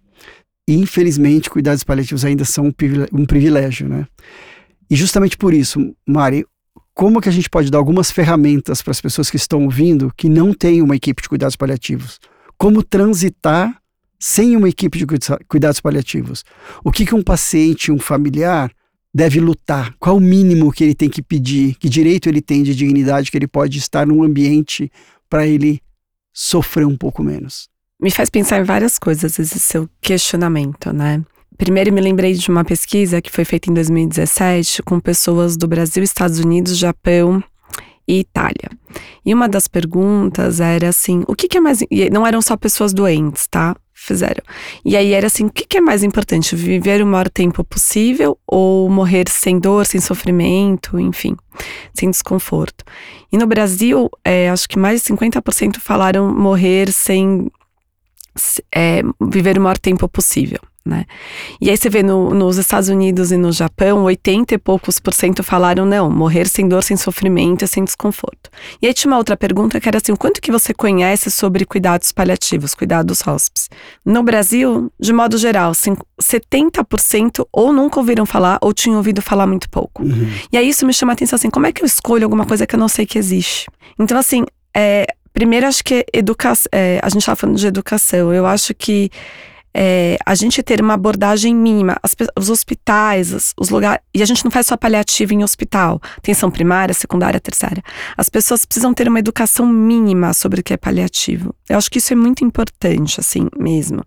[0.69, 2.73] E, infelizmente, cuidados paliativos ainda são
[3.13, 4.07] um privilégio, né?
[4.91, 6.45] E justamente por isso, Mari,
[6.95, 10.29] como que a gente pode dar algumas ferramentas para as pessoas que estão ouvindo que
[10.29, 12.19] não têm uma equipe de cuidados paliativos.
[12.57, 13.77] Como transitar
[14.19, 15.07] sem uma equipe de
[15.49, 16.45] cuidados paliativos.
[16.83, 18.71] O que, que um paciente, um familiar
[19.15, 19.95] deve lutar?
[20.01, 21.77] Qual o mínimo que ele tem que pedir?
[21.77, 24.91] Que direito ele tem de dignidade que ele pode estar num ambiente
[25.31, 25.81] para ele
[26.33, 27.69] sofrer um pouco menos?
[28.01, 31.23] Me faz pensar em várias coisas esse seu questionamento, né?
[31.57, 36.03] Primeiro, me lembrei de uma pesquisa que foi feita em 2017 com pessoas do Brasil,
[36.03, 37.43] Estados Unidos, Japão
[38.09, 38.69] e Itália.
[39.25, 41.79] E uma das perguntas era assim: o que, que é mais.
[42.13, 43.77] Não eram só pessoas doentes, tá?
[44.05, 44.43] Fizeram.
[44.85, 46.55] E aí era assim: o que, é mais importante?
[46.55, 51.35] Viver o maior tempo possível ou morrer sem dor, sem sofrimento, enfim,
[51.95, 52.85] sem desconforto?
[53.33, 57.51] E no Brasil, é, acho que mais de 50% falaram morrer sem.
[58.75, 61.07] É, viver o maior tempo possível né?
[61.61, 65.15] E aí você vê no, nos Estados Unidos e no Japão, 80 e poucos por
[65.15, 68.51] cento falaram não, morrer sem dor, sem sofrimento e sem desconforto.
[68.83, 71.65] E aí tinha uma outra pergunta que era assim, o quanto que você conhece sobre
[71.65, 73.69] cuidados paliativos, cuidados hospice?
[74.05, 79.71] No Brasil, de modo geral, 70% ou nunca ouviram falar ou tinham ouvido falar muito
[79.71, 80.03] pouco.
[80.03, 80.31] Uhum.
[80.53, 82.67] E aí isso me chama a atenção assim, como é que eu escolho alguma coisa
[82.67, 83.69] que eu não sei que existe?
[83.99, 84.45] Então assim,
[84.77, 89.11] é, primeiro acho que educação, é, a gente estava falando de educação, eu acho que
[89.75, 91.97] é, a gente ter uma abordagem mínima.
[92.03, 94.01] As, os hospitais, os, os lugares.
[94.15, 97.83] E a gente não faz só paliativo em hospital, atenção primária, secundária, terciária.
[98.17, 101.55] As pessoas precisam ter uma educação mínima sobre o que é paliativo.
[101.69, 104.03] Eu acho que isso é muito importante, assim mesmo.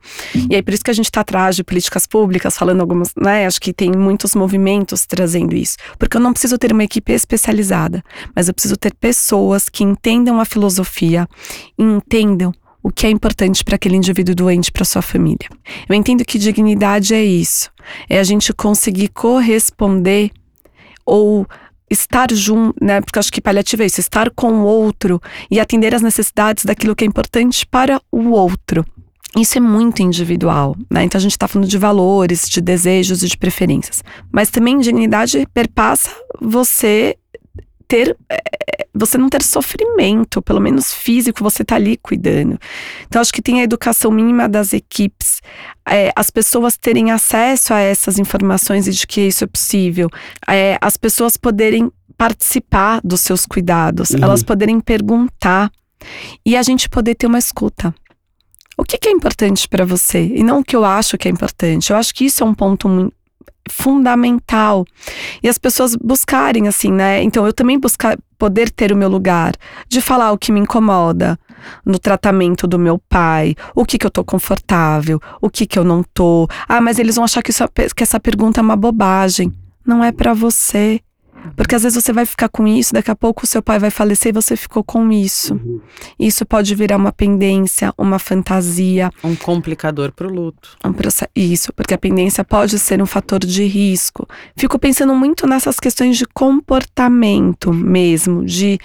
[0.49, 3.45] E aí, por isso que a gente está atrás de políticas públicas, falando algumas, né?
[3.45, 5.75] Acho que tem muitos movimentos trazendo isso.
[5.99, 8.03] Porque eu não preciso ter uma equipe especializada,
[8.35, 11.27] mas eu preciso ter pessoas que entendam a filosofia
[11.77, 12.53] entendam
[12.87, 15.49] o que é importante para aquele indivíduo doente, para sua família.
[15.89, 17.69] Eu entendo que dignidade é isso,
[18.09, 20.31] é a gente conseguir corresponder
[21.05, 21.45] ou
[21.89, 23.01] estar junto, né?
[23.01, 25.21] Porque eu acho que paliativo é isso, estar com o outro
[25.51, 28.85] e atender às necessidades daquilo que é importante para o outro.
[29.37, 31.03] Isso é muito individual, né?
[31.03, 34.01] Então a gente está falando de valores, de desejos e de preferências.
[34.31, 36.09] Mas também dignidade perpassa
[36.41, 37.17] você
[37.87, 38.41] ter é,
[38.97, 42.57] você não ter sofrimento, pelo menos físico, você tá ali cuidando.
[43.07, 45.41] Então, acho que tem a educação mínima das equipes,
[45.87, 50.09] é, as pessoas terem acesso a essas informações e de que isso é possível,
[50.47, 54.19] é, as pessoas poderem participar dos seus cuidados, uhum.
[54.23, 55.71] elas poderem perguntar
[56.45, 57.93] e a gente poder ter uma escuta.
[58.75, 60.31] O que, que é importante para você?
[60.35, 61.91] E não o que eu acho que é importante.
[61.91, 63.11] Eu acho que isso é um ponto
[63.69, 64.85] fundamental.
[65.41, 67.21] E as pessoas buscarem, assim, né?
[67.23, 69.53] Então, eu também buscar poder ter o meu lugar,
[69.87, 71.39] de falar o que me incomoda
[71.85, 75.83] no tratamento do meu pai, o que que eu tô confortável, o que que eu
[75.83, 76.47] não tô.
[76.67, 79.51] Ah, mas eles vão achar que, isso, é que essa pergunta é uma bobagem.
[79.85, 80.99] Não é para você.
[81.55, 83.89] Porque às vezes você vai ficar com isso, daqui a pouco o seu pai vai
[83.89, 85.53] falecer e você ficou com isso.
[85.53, 85.81] Uhum.
[86.19, 89.11] Isso pode virar uma pendência, uma fantasia.
[89.23, 90.77] Um complicador para o luto.
[90.83, 90.93] Um
[91.35, 94.27] isso, porque a pendência pode ser um fator de risco.
[94.55, 98.79] Fico pensando muito nessas questões de comportamento mesmo, de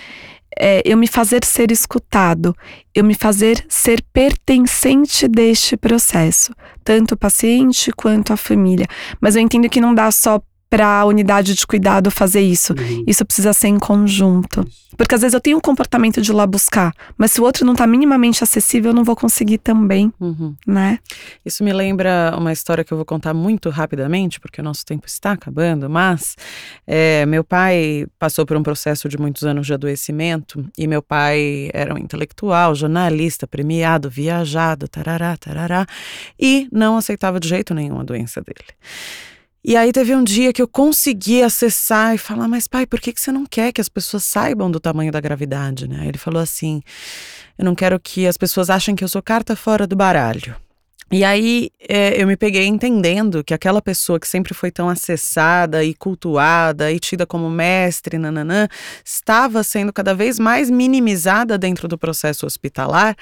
[0.59, 2.55] é, eu me fazer ser escutado,
[2.95, 6.53] eu me fazer ser pertencente deste processo,
[6.85, 8.87] tanto o paciente quanto a família.
[9.21, 10.41] Mas eu entendo que não dá só
[10.73, 12.73] para a unidade de cuidado fazer isso.
[12.73, 13.05] Uhum.
[13.07, 14.67] Isso precisa ser em conjunto.
[14.97, 17.67] Porque às vezes eu tenho um comportamento de ir lá buscar, mas se o outro
[17.67, 20.55] não está minimamente acessível, eu não vou conseguir também, uhum.
[20.67, 20.99] né?
[21.45, 25.07] Isso me lembra uma história que eu vou contar muito rapidamente, porque o nosso tempo
[25.07, 26.37] está acabando, mas
[26.87, 31.71] é, meu pai passou por um processo de muitos anos de adoecimento e meu pai
[31.75, 35.87] era um intelectual, jornalista, premiado, viajado, tarará, tarará,
[36.41, 38.73] e não aceitava de jeito nenhum a doença dele.
[39.65, 43.13] E aí teve um dia que eu consegui acessar e falar, mas pai, por que,
[43.13, 46.07] que você não quer que as pessoas saibam do tamanho da gravidade, né?
[46.09, 46.83] Ele falou assim,
[47.57, 50.57] eu não quero que as pessoas achem que eu sou carta fora do baralho.
[51.13, 55.85] E aí é, eu me peguei entendendo que aquela pessoa que sempre foi tão acessada
[55.85, 58.67] e cultuada e tida como mestre, nananã,
[59.05, 63.15] estava sendo cada vez mais minimizada dentro do processo hospitalar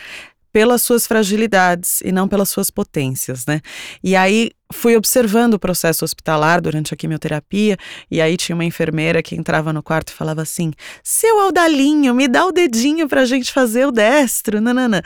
[0.53, 3.61] pelas suas fragilidades e não pelas suas potências, né?
[4.03, 7.77] E aí fui observando o processo hospitalar durante a quimioterapia
[8.11, 10.73] e aí tinha uma enfermeira que entrava no quarto e falava assim:
[11.03, 14.61] "Seu Aldalinho, me dá o dedinho pra gente fazer o destro".
[14.61, 15.03] Nanana.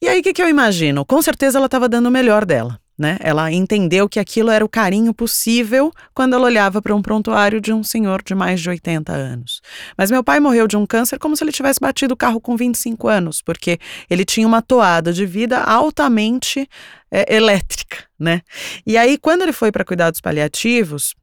[0.00, 1.04] E aí o que, que eu imagino?
[1.04, 2.78] Com certeza ela estava dando o melhor dela.
[2.96, 3.16] Né?
[3.20, 7.72] Ela entendeu que aquilo era o carinho possível quando ela olhava para um prontuário de
[7.72, 9.60] um senhor de mais de 80 anos.
[9.98, 12.56] Mas meu pai morreu de um câncer como se ele tivesse batido o carro com
[12.56, 16.68] 25 anos, porque ele tinha uma toada de vida altamente
[17.10, 18.42] é, elétrica, né?
[18.86, 21.14] E aí, quando ele foi para cuidados paliativos,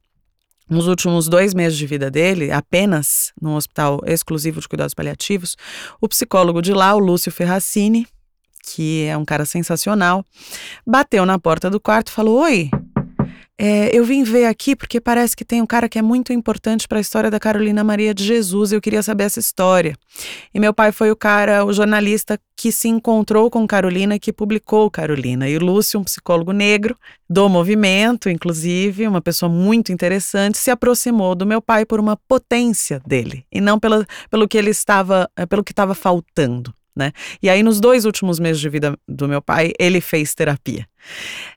[0.68, 5.56] nos últimos dois meses de vida dele, apenas num hospital exclusivo de cuidados paliativos,
[6.00, 8.06] o psicólogo de lá, o Lúcio Ferracini,
[8.62, 10.24] que é um cara sensacional,
[10.86, 12.70] bateu na porta do quarto e falou: Oi,
[13.64, 16.88] é, eu vim ver aqui porque parece que tem um cara que é muito importante
[16.88, 18.72] para a história da Carolina Maria de Jesus.
[18.72, 19.94] Eu queria saber essa história.
[20.52, 24.90] E meu pai foi o cara, o jornalista que se encontrou com Carolina, que publicou
[24.90, 25.48] Carolina.
[25.48, 26.96] E o Lúcio, um psicólogo negro
[27.30, 33.00] do movimento, inclusive, uma pessoa muito interessante, se aproximou do meu pai por uma potência
[33.06, 36.74] dele e não pela, pelo que ele estava, pelo que estava faltando.
[36.94, 37.12] Né?
[37.42, 40.86] E aí, nos dois últimos meses de vida do meu pai, ele fez terapia.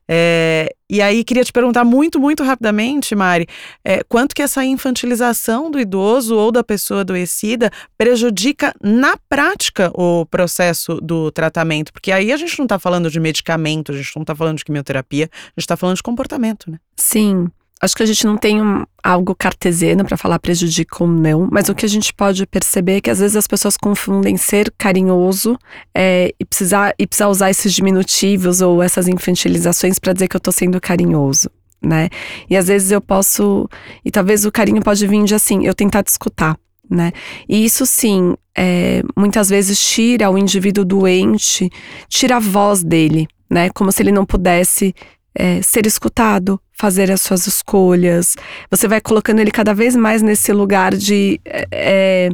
[0.07, 3.47] É, e aí, queria te perguntar muito, muito rapidamente, Mari,
[3.83, 10.25] é, quanto que essa infantilização do idoso ou da pessoa adoecida prejudica na prática o
[10.25, 11.91] processo do tratamento?
[11.91, 14.65] Porque aí a gente não está falando de medicamento, a gente não está falando de
[14.65, 16.79] quimioterapia, a gente está falando de comportamento, né?
[16.95, 17.49] Sim.
[17.81, 21.67] Acho que a gente não tem um, algo cartesiano para falar prejudica ou não, mas
[21.67, 25.57] o que a gente pode perceber é que às vezes as pessoas confundem ser carinhoso
[25.93, 30.39] é, e, precisar, e precisar usar esses diminutivos ou essas infantilizações para dizer que eu
[30.39, 31.49] tô sendo carinhoso.
[31.81, 32.09] Né?
[32.49, 33.69] E às vezes eu posso.
[34.03, 36.57] E talvez o carinho pode vir de assim, eu tentar te escutar.
[36.89, 37.11] Né?
[37.47, 41.69] E isso sim, é, muitas vezes tira o indivíduo doente,
[42.07, 43.69] tira a voz dele, né?
[43.71, 44.93] Como se ele não pudesse
[45.35, 48.35] é, ser escutado, fazer as suas escolhas.
[48.71, 51.39] Você vai colocando ele cada vez mais nesse lugar de.
[51.45, 52.29] É, é,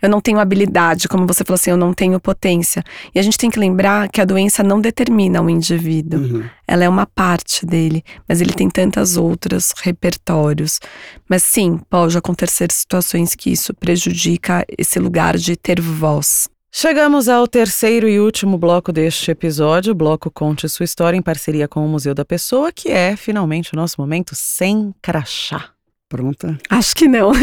[0.00, 2.82] eu não tenho habilidade, como você falou assim, eu não tenho potência.
[3.14, 6.20] E a gente tem que lembrar que a doença não determina o indivíduo.
[6.20, 6.44] Uhum.
[6.66, 10.80] Ela é uma parte dele, mas ele tem tantas outras repertórios.
[11.28, 16.50] Mas sim, pode acontecer situações que isso prejudica esse lugar de ter voz.
[16.74, 21.68] Chegamos ao terceiro e último bloco deste episódio, o bloco Conte Sua História, em parceria
[21.68, 25.66] com o Museu da Pessoa, que é finalmente o nosso momento sem crachá.
[26.08, 26.56] Pronta?
[26.70, 27.32] Acho que não.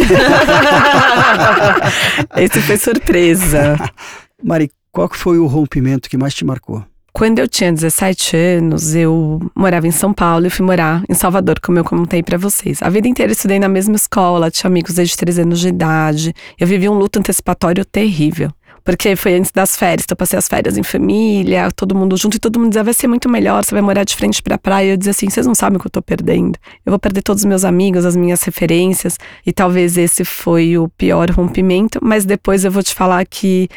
[2.38, 3.78] Esse foi surpresa.
[4.44, 6.84] Mari, qual foi o rompimento que mais te marcou?
[7.14, 11.60] Quando eu tinha 17 anos, eu morava em São Paulo e fui morar em Salvador,
[11.60, 12.82] como eu contei para vocês.
[12.82, 16.34] A vida inteira eu estudei na mesma escola, tinha amigos desde 13 anos de idade.
[16.58, 18.52] Eu vivi um luto antecipatório terrível.
[18.84, 22.38] Porque foi antes das férias, então eu passei as férias em família, todo mundo junto,
[22.38, 24.94] e todo mundo dizia, vai ser muito melhor, você vai morar de frente pra praia.
[24.94, 26.58] Eu dizia assim, vocês não sabem o que eu tô perdendo.
[26.86, 30.90] Eu vou perder todos os meus amigos, as minhas referências, e talvez esse foi o
[30.90, 33.70] pior rompimento, mas depois eu vou te falar que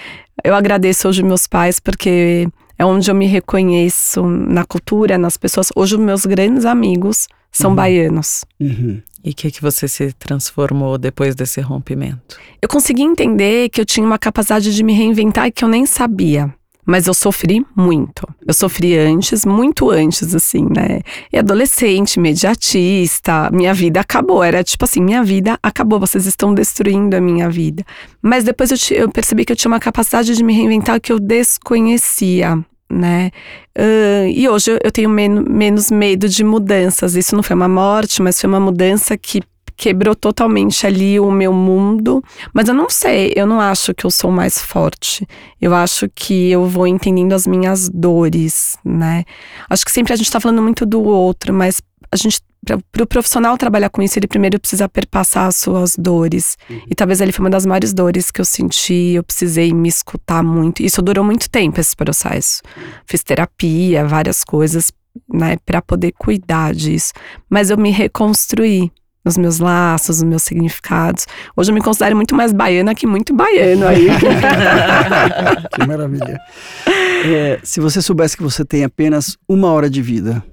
[0.42, 2.48] eu agradeço hoje meus pais, porque
[2.78, 5.68] é onde eu me reconheço na cultura, nas pessoas.
[5.76, 7.76] Hoje, meus grandes amigos são uhum.
[7.76, 8.44] baianos.
[8.58, 9.02] Uhum.
[9.24, 12.36] E o que, que você se transformou depois desse rompimento?
[12.60, 16.52] Eu consegui entender que eu tinha uma capacidade de me reinventar que eu nem sabia.
[16.84, 18.26] Mas eu sofri muito.
[18.44, 21.00] Eu sofri antes, muito antes, assim, né?
[21.32, 24.42] E adolescente, imediatista, minha vida acabou.
[24.42, 27.84] Era tipo assim: minha vida acabou, vocês estão destruindo a minha vida.
[28.20, 31.20] Mas depois eu, eu percebi que eu tinha uma capacidade de me reinventar que eu
[31.20, 33.30] desconhecia né?
[33.76, 37.16] Uh, e hoje eu tenho men menos medo de mudanças.
[37.16, 39.40] Isso não foi uma morte, mas foi uma mudança que
[39.76, 42.22] quebrou totalmente ali o meu mundo.
[42.52, 45.26] Mas eu não sei, eu não acho que eu sou mais forte.
[45.60, 49.24] Eu acho que eu vou entendendo as minhas dores, né?
[49.68, 51.80] Acho que sempre a gente tá falando muito do outro, mas
[52.12, 56.56] a gente para o profissional trabalhar com isso, ele primeiro precisa perpassar as suas dores.
[56.70, 56.80] Uhum.
[56.88, 59.14] E talvez ali foi uma das maiores dores que eu senti.
[59.14, 60.80] Eu precisei me escutar muito.
[60.80, 62.62] Isso durou muito tempo, esse processo.
[63.04, 64.92] Fiz terapia, várias coisas,
[65.28, 67.12] né, para poder cuidar disso.
[67.50, 68.92] Mas eu me reconstruí
[69.24, 71.26] nos meus laços, nos meus significados.
[71.56, 74.06] Hoje eu me considero muito mais baiana que muito baiano aí.
[75.74, 76.38] que maravilha.
[77.24, 80.44] É, se você soubesse que você tem apenas uma hora de vida,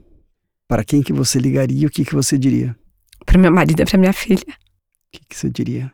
[0.70, 1.88] para quem que você ligaria?
[1.88, 2.78] O que que você diria?
[3.26, 4.46] Para meu marido e para minha filha.
[4.46, 5.92] O que que você diria?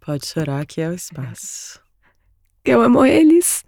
[0.00, 1.78] Pode chorar que é o espaço.
[2.64, 3.62] Eu amo eles.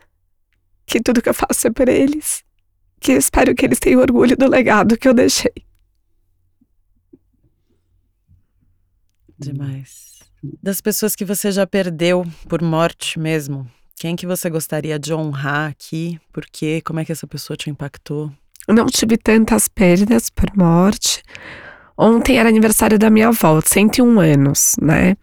[0.86, 2.42] Que tudo que eu faço é por eles.
[2.98, 5.52] Que espero que eles tenham orgulho do legado que eu deixei.
[9.38, 10.20] Demais.
[10.62, 15.70] Das pessoas que você já perdeu por morte mesmo, quem que você gostaria de honrar
[15.70, 16.18] aqui?
[16.32, 16.80] Por quê?
[16.82, 18.32] Como é que essa pessoa te impactou?
[18.68, 21.22] Não tive tantas perdas por morte.
[21.96, 25.16] Ontem era aniversário da minha avó, 101 anos, né?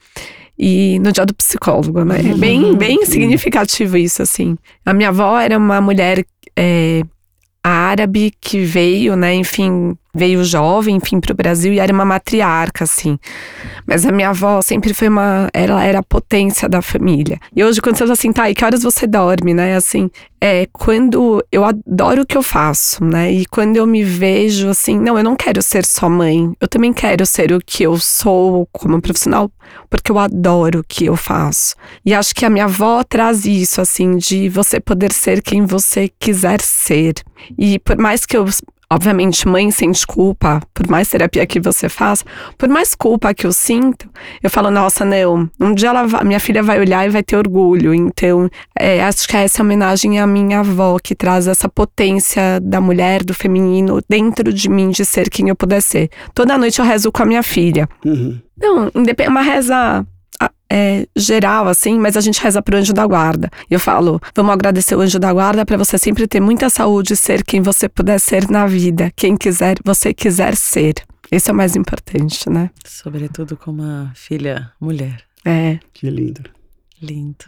[0.57, 2.19] E no dia do psicólogo, né?
[2.19, 2.37] Uhum.
[2.37, 4.57] Bem, bem significativo isso, assim.
[4.85, 6.25] A minha avó era uma mulher
[6.55, 7.01] é,
[7.63, 9.33] árabe que veio, né?
[9.33, 13.18] Enfim, veio jovem, enfim, para o Brasil e era uma matriarca, assim.
[13.86, 15.49] Mas a minha avó sempre foi uma.
[15.53, 17.39] Ela era a potência da família.
[17.55, 19.76] E hoje, quando você fala assim, tá, e que horas você dorme, né?
[19.76, 20.10] Assim,
[20.41, 23.32] é quando eu adoro o que eu faço, né?
[23.32, 26.93] E quando eu me vejo assim, não, eu não quero ser só mãe, eu também
[26.93, 29.51] quero ser o que eu sou como profissional,
[29.89, 31.76] porque eu adoro o que eu faço.
[32.05, 36.10] E acho que a minha avó traz isso, assim, de você poder ser quem você
[36.20, 37.16] quiser ser.
[37.57, 38.45] E por mais que eu
[38.91, 42.25] Obviamente, mãe sente culpa, por mais terapia que você faça,
[42.57, 44.09] por mais culpa que eu sinto,
[44.41, 47.93] eu falo, nossa, não, um dia ela minha filha vai olhar e vai ter orgulho.
[47.93, 52.81] Então, é, acho que essa é homenagem à minha avó, que traz essa potência da
[52.81, 56.09] mulher, do feminino, dentro de mim, de ser quem eu puder ser.
[56.33, 57.87] Toda noite eu rezo com a minha filha.
[58.03, 58.39] Uhum.
[58.57, 60.05] Não, é uma reza
[60.72, 63.49] é, geral, assim, mas a gente reza pro anjo da guarda.
[63.70, 67.15] E eu falo, vamos agradecer o anjo da guarda para você sempre ter muita saúde,
[67.15, 70.95] ser quem você puder ser na vida, quem quiser, você quiser ser.
[71.32, 72.70] Esse é o mais importante, né?
[72.86, 75.24] Sobretudo com uma filha mulher.
[75.45, 75.80] É.
[75.93, 76.49] Que lindo.
[77.01, 77.45] Lindo.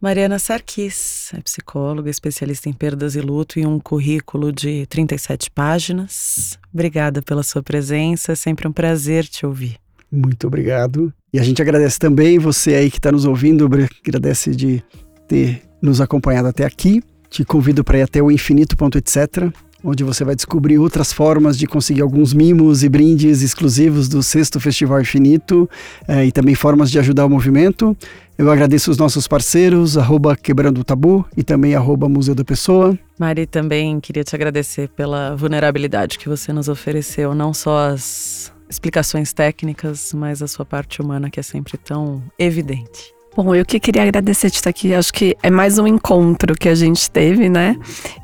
[0.00, 6.58] Mariana Sarkis é psicóloga, especialista em perdas e luto e um currículo de 37 páginas.
[6.72, 9.78] Obrigada pela sua presença, é sempre um prazer te ouvir.
[10.10, 11.12] Muito obrigado.
[11.32, 13.68] E a gente agradece também você aí que está nos ouvindo,
[14.06, 14.82] agradece de
[15.26, 17.02] ter nos acompanhado até aqui.
[17.28, 19.52] Te convido para ir até o infinito.etc,
[19.84, 24.58] onde você vai descobrir outras formas de conseguir alguns mimos e brindes exclusivos do Sexto
[24.58, 25.68] Festival Infinito
[26.08, 27.94] eh, e também formas de ajudar o movimento.
[28.38, 32.98] Eu agradeço os nossos parceiros, arroba Quebrando o Tabu e também arroba Museu da Pessoa.
[33.18, 39.32] Mari, também queria te agradecer pela vulnerabilidade que você nos ofereceu, não só as explicações
[39.32, 43.18] técnicas, mas a sua parte humana que é sempre tão evidente.
[43.36, 44.92] Bom, eu que queria agradecer de estar aqui.
[44.92, 47.76] Acho que é mais um encontro que a gente teve, né?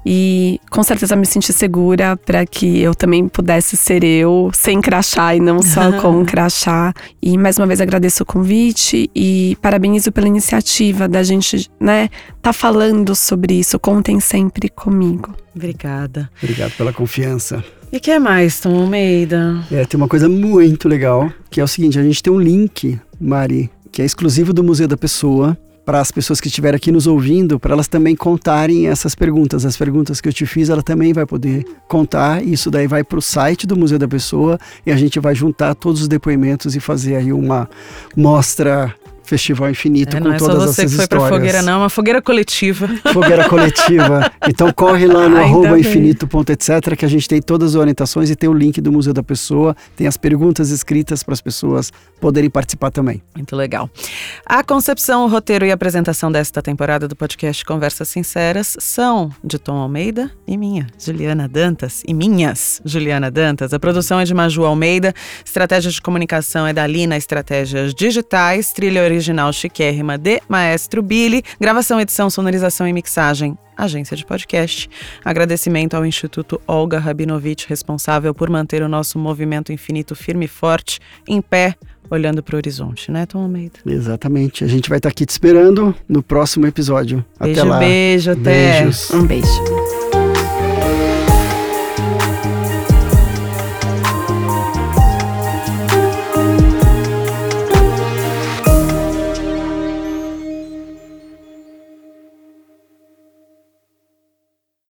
[0.05, 5.37] E com certeza me senti segura para que eu também pudesse ser eu, sem crachá
[5.37, 6.93] e não só com crachá.
[7.23, 12.09] E mais uma vez agradeço o convite e parabenizo pela iniciativa da gente, né,
[12.43, 13.79] tá falando sobre isso.
[13.79, 15.33] Contem sempre comigo.
[15.55, 16.29] Obrigada.
[16.43, 17.65] Obrigado pela confiança.
[17.95, 19.65] E que mais, Tom Almeida?
[19.71, 22.99] É, tem uma coisa muito legal, que é o seguinte, a gente tem um link,
[23.21, 27.07] Mari, que é exclusivo do Museu da Pessoa, para as pessoas que estiverem aqui nos
[27.07, 29.65] ouvindo, para elas também contarem essas perguntas.
[29.65, 32.45] As perguntas que eu te fiz, ela também vai poder contar.
[32.45, 35.73] Isso daí vai para o site do Museu da Pessoa e a gente vai juntar
[35.77, 37.71] todos os depoimentos e fazer aí uma
[38.17, 38.93] mostra
[39.35, 41.29] Festival Infinito é, com não é todas só você essas que foi histórias.
[41.29, 42.89] pra fogueira, não, é uma fogueira coletiva.
[43.13, 44.31] Fogueira coletiva.
[44.49, 48.49] Então corre lá no arroba infinito.etc que a gente tem todas as orientações e tem
[48.49, 52.91] o link do Museu da Pessoa, tem as perguntas escritas para as pessoas poderem participar
[52.91, 53.23] também.
[53.35, 53.91] Muito legal.
[54.47, 59.59] A concepção, o roteiro e a apresentação desta temporada do podcast Conversas Sinceras são de
[59.59, 63.75] Tom Almeida e minha, Juliana Dantas, e minhas, Juliana Dantas.
[63.75, 65.13] A produção é de Maju Almeida,
[65.45, 71.99] estratégia de comunicação é da Lina Estratégias Digitais, trilha original chiquérrima de Maestro Billy, gravação,
[71.99, 74.89] edição, sonorização e mixagem agência de podcast.
[75.25, 81.01] Agradecimento ao Instituto Olga Rabinovich, responsável por manter o nosso movimento infinito firme e forte,
[81.27, 81.75] em pé,
[82.09, 83.81] olhando para o horizonte, né, Tom Almeida?
[83.85, 84.63] Exatamente.
[84.63, 87.25] A gente vai estar aqui te esperando no próximo episódio.
[87.41, 87.79] Beijo, até lá.
[87.81, 88.81] Beijo, até.
[88.83, 89.11] Beijos.
[89.11, 90.04] Um beijo.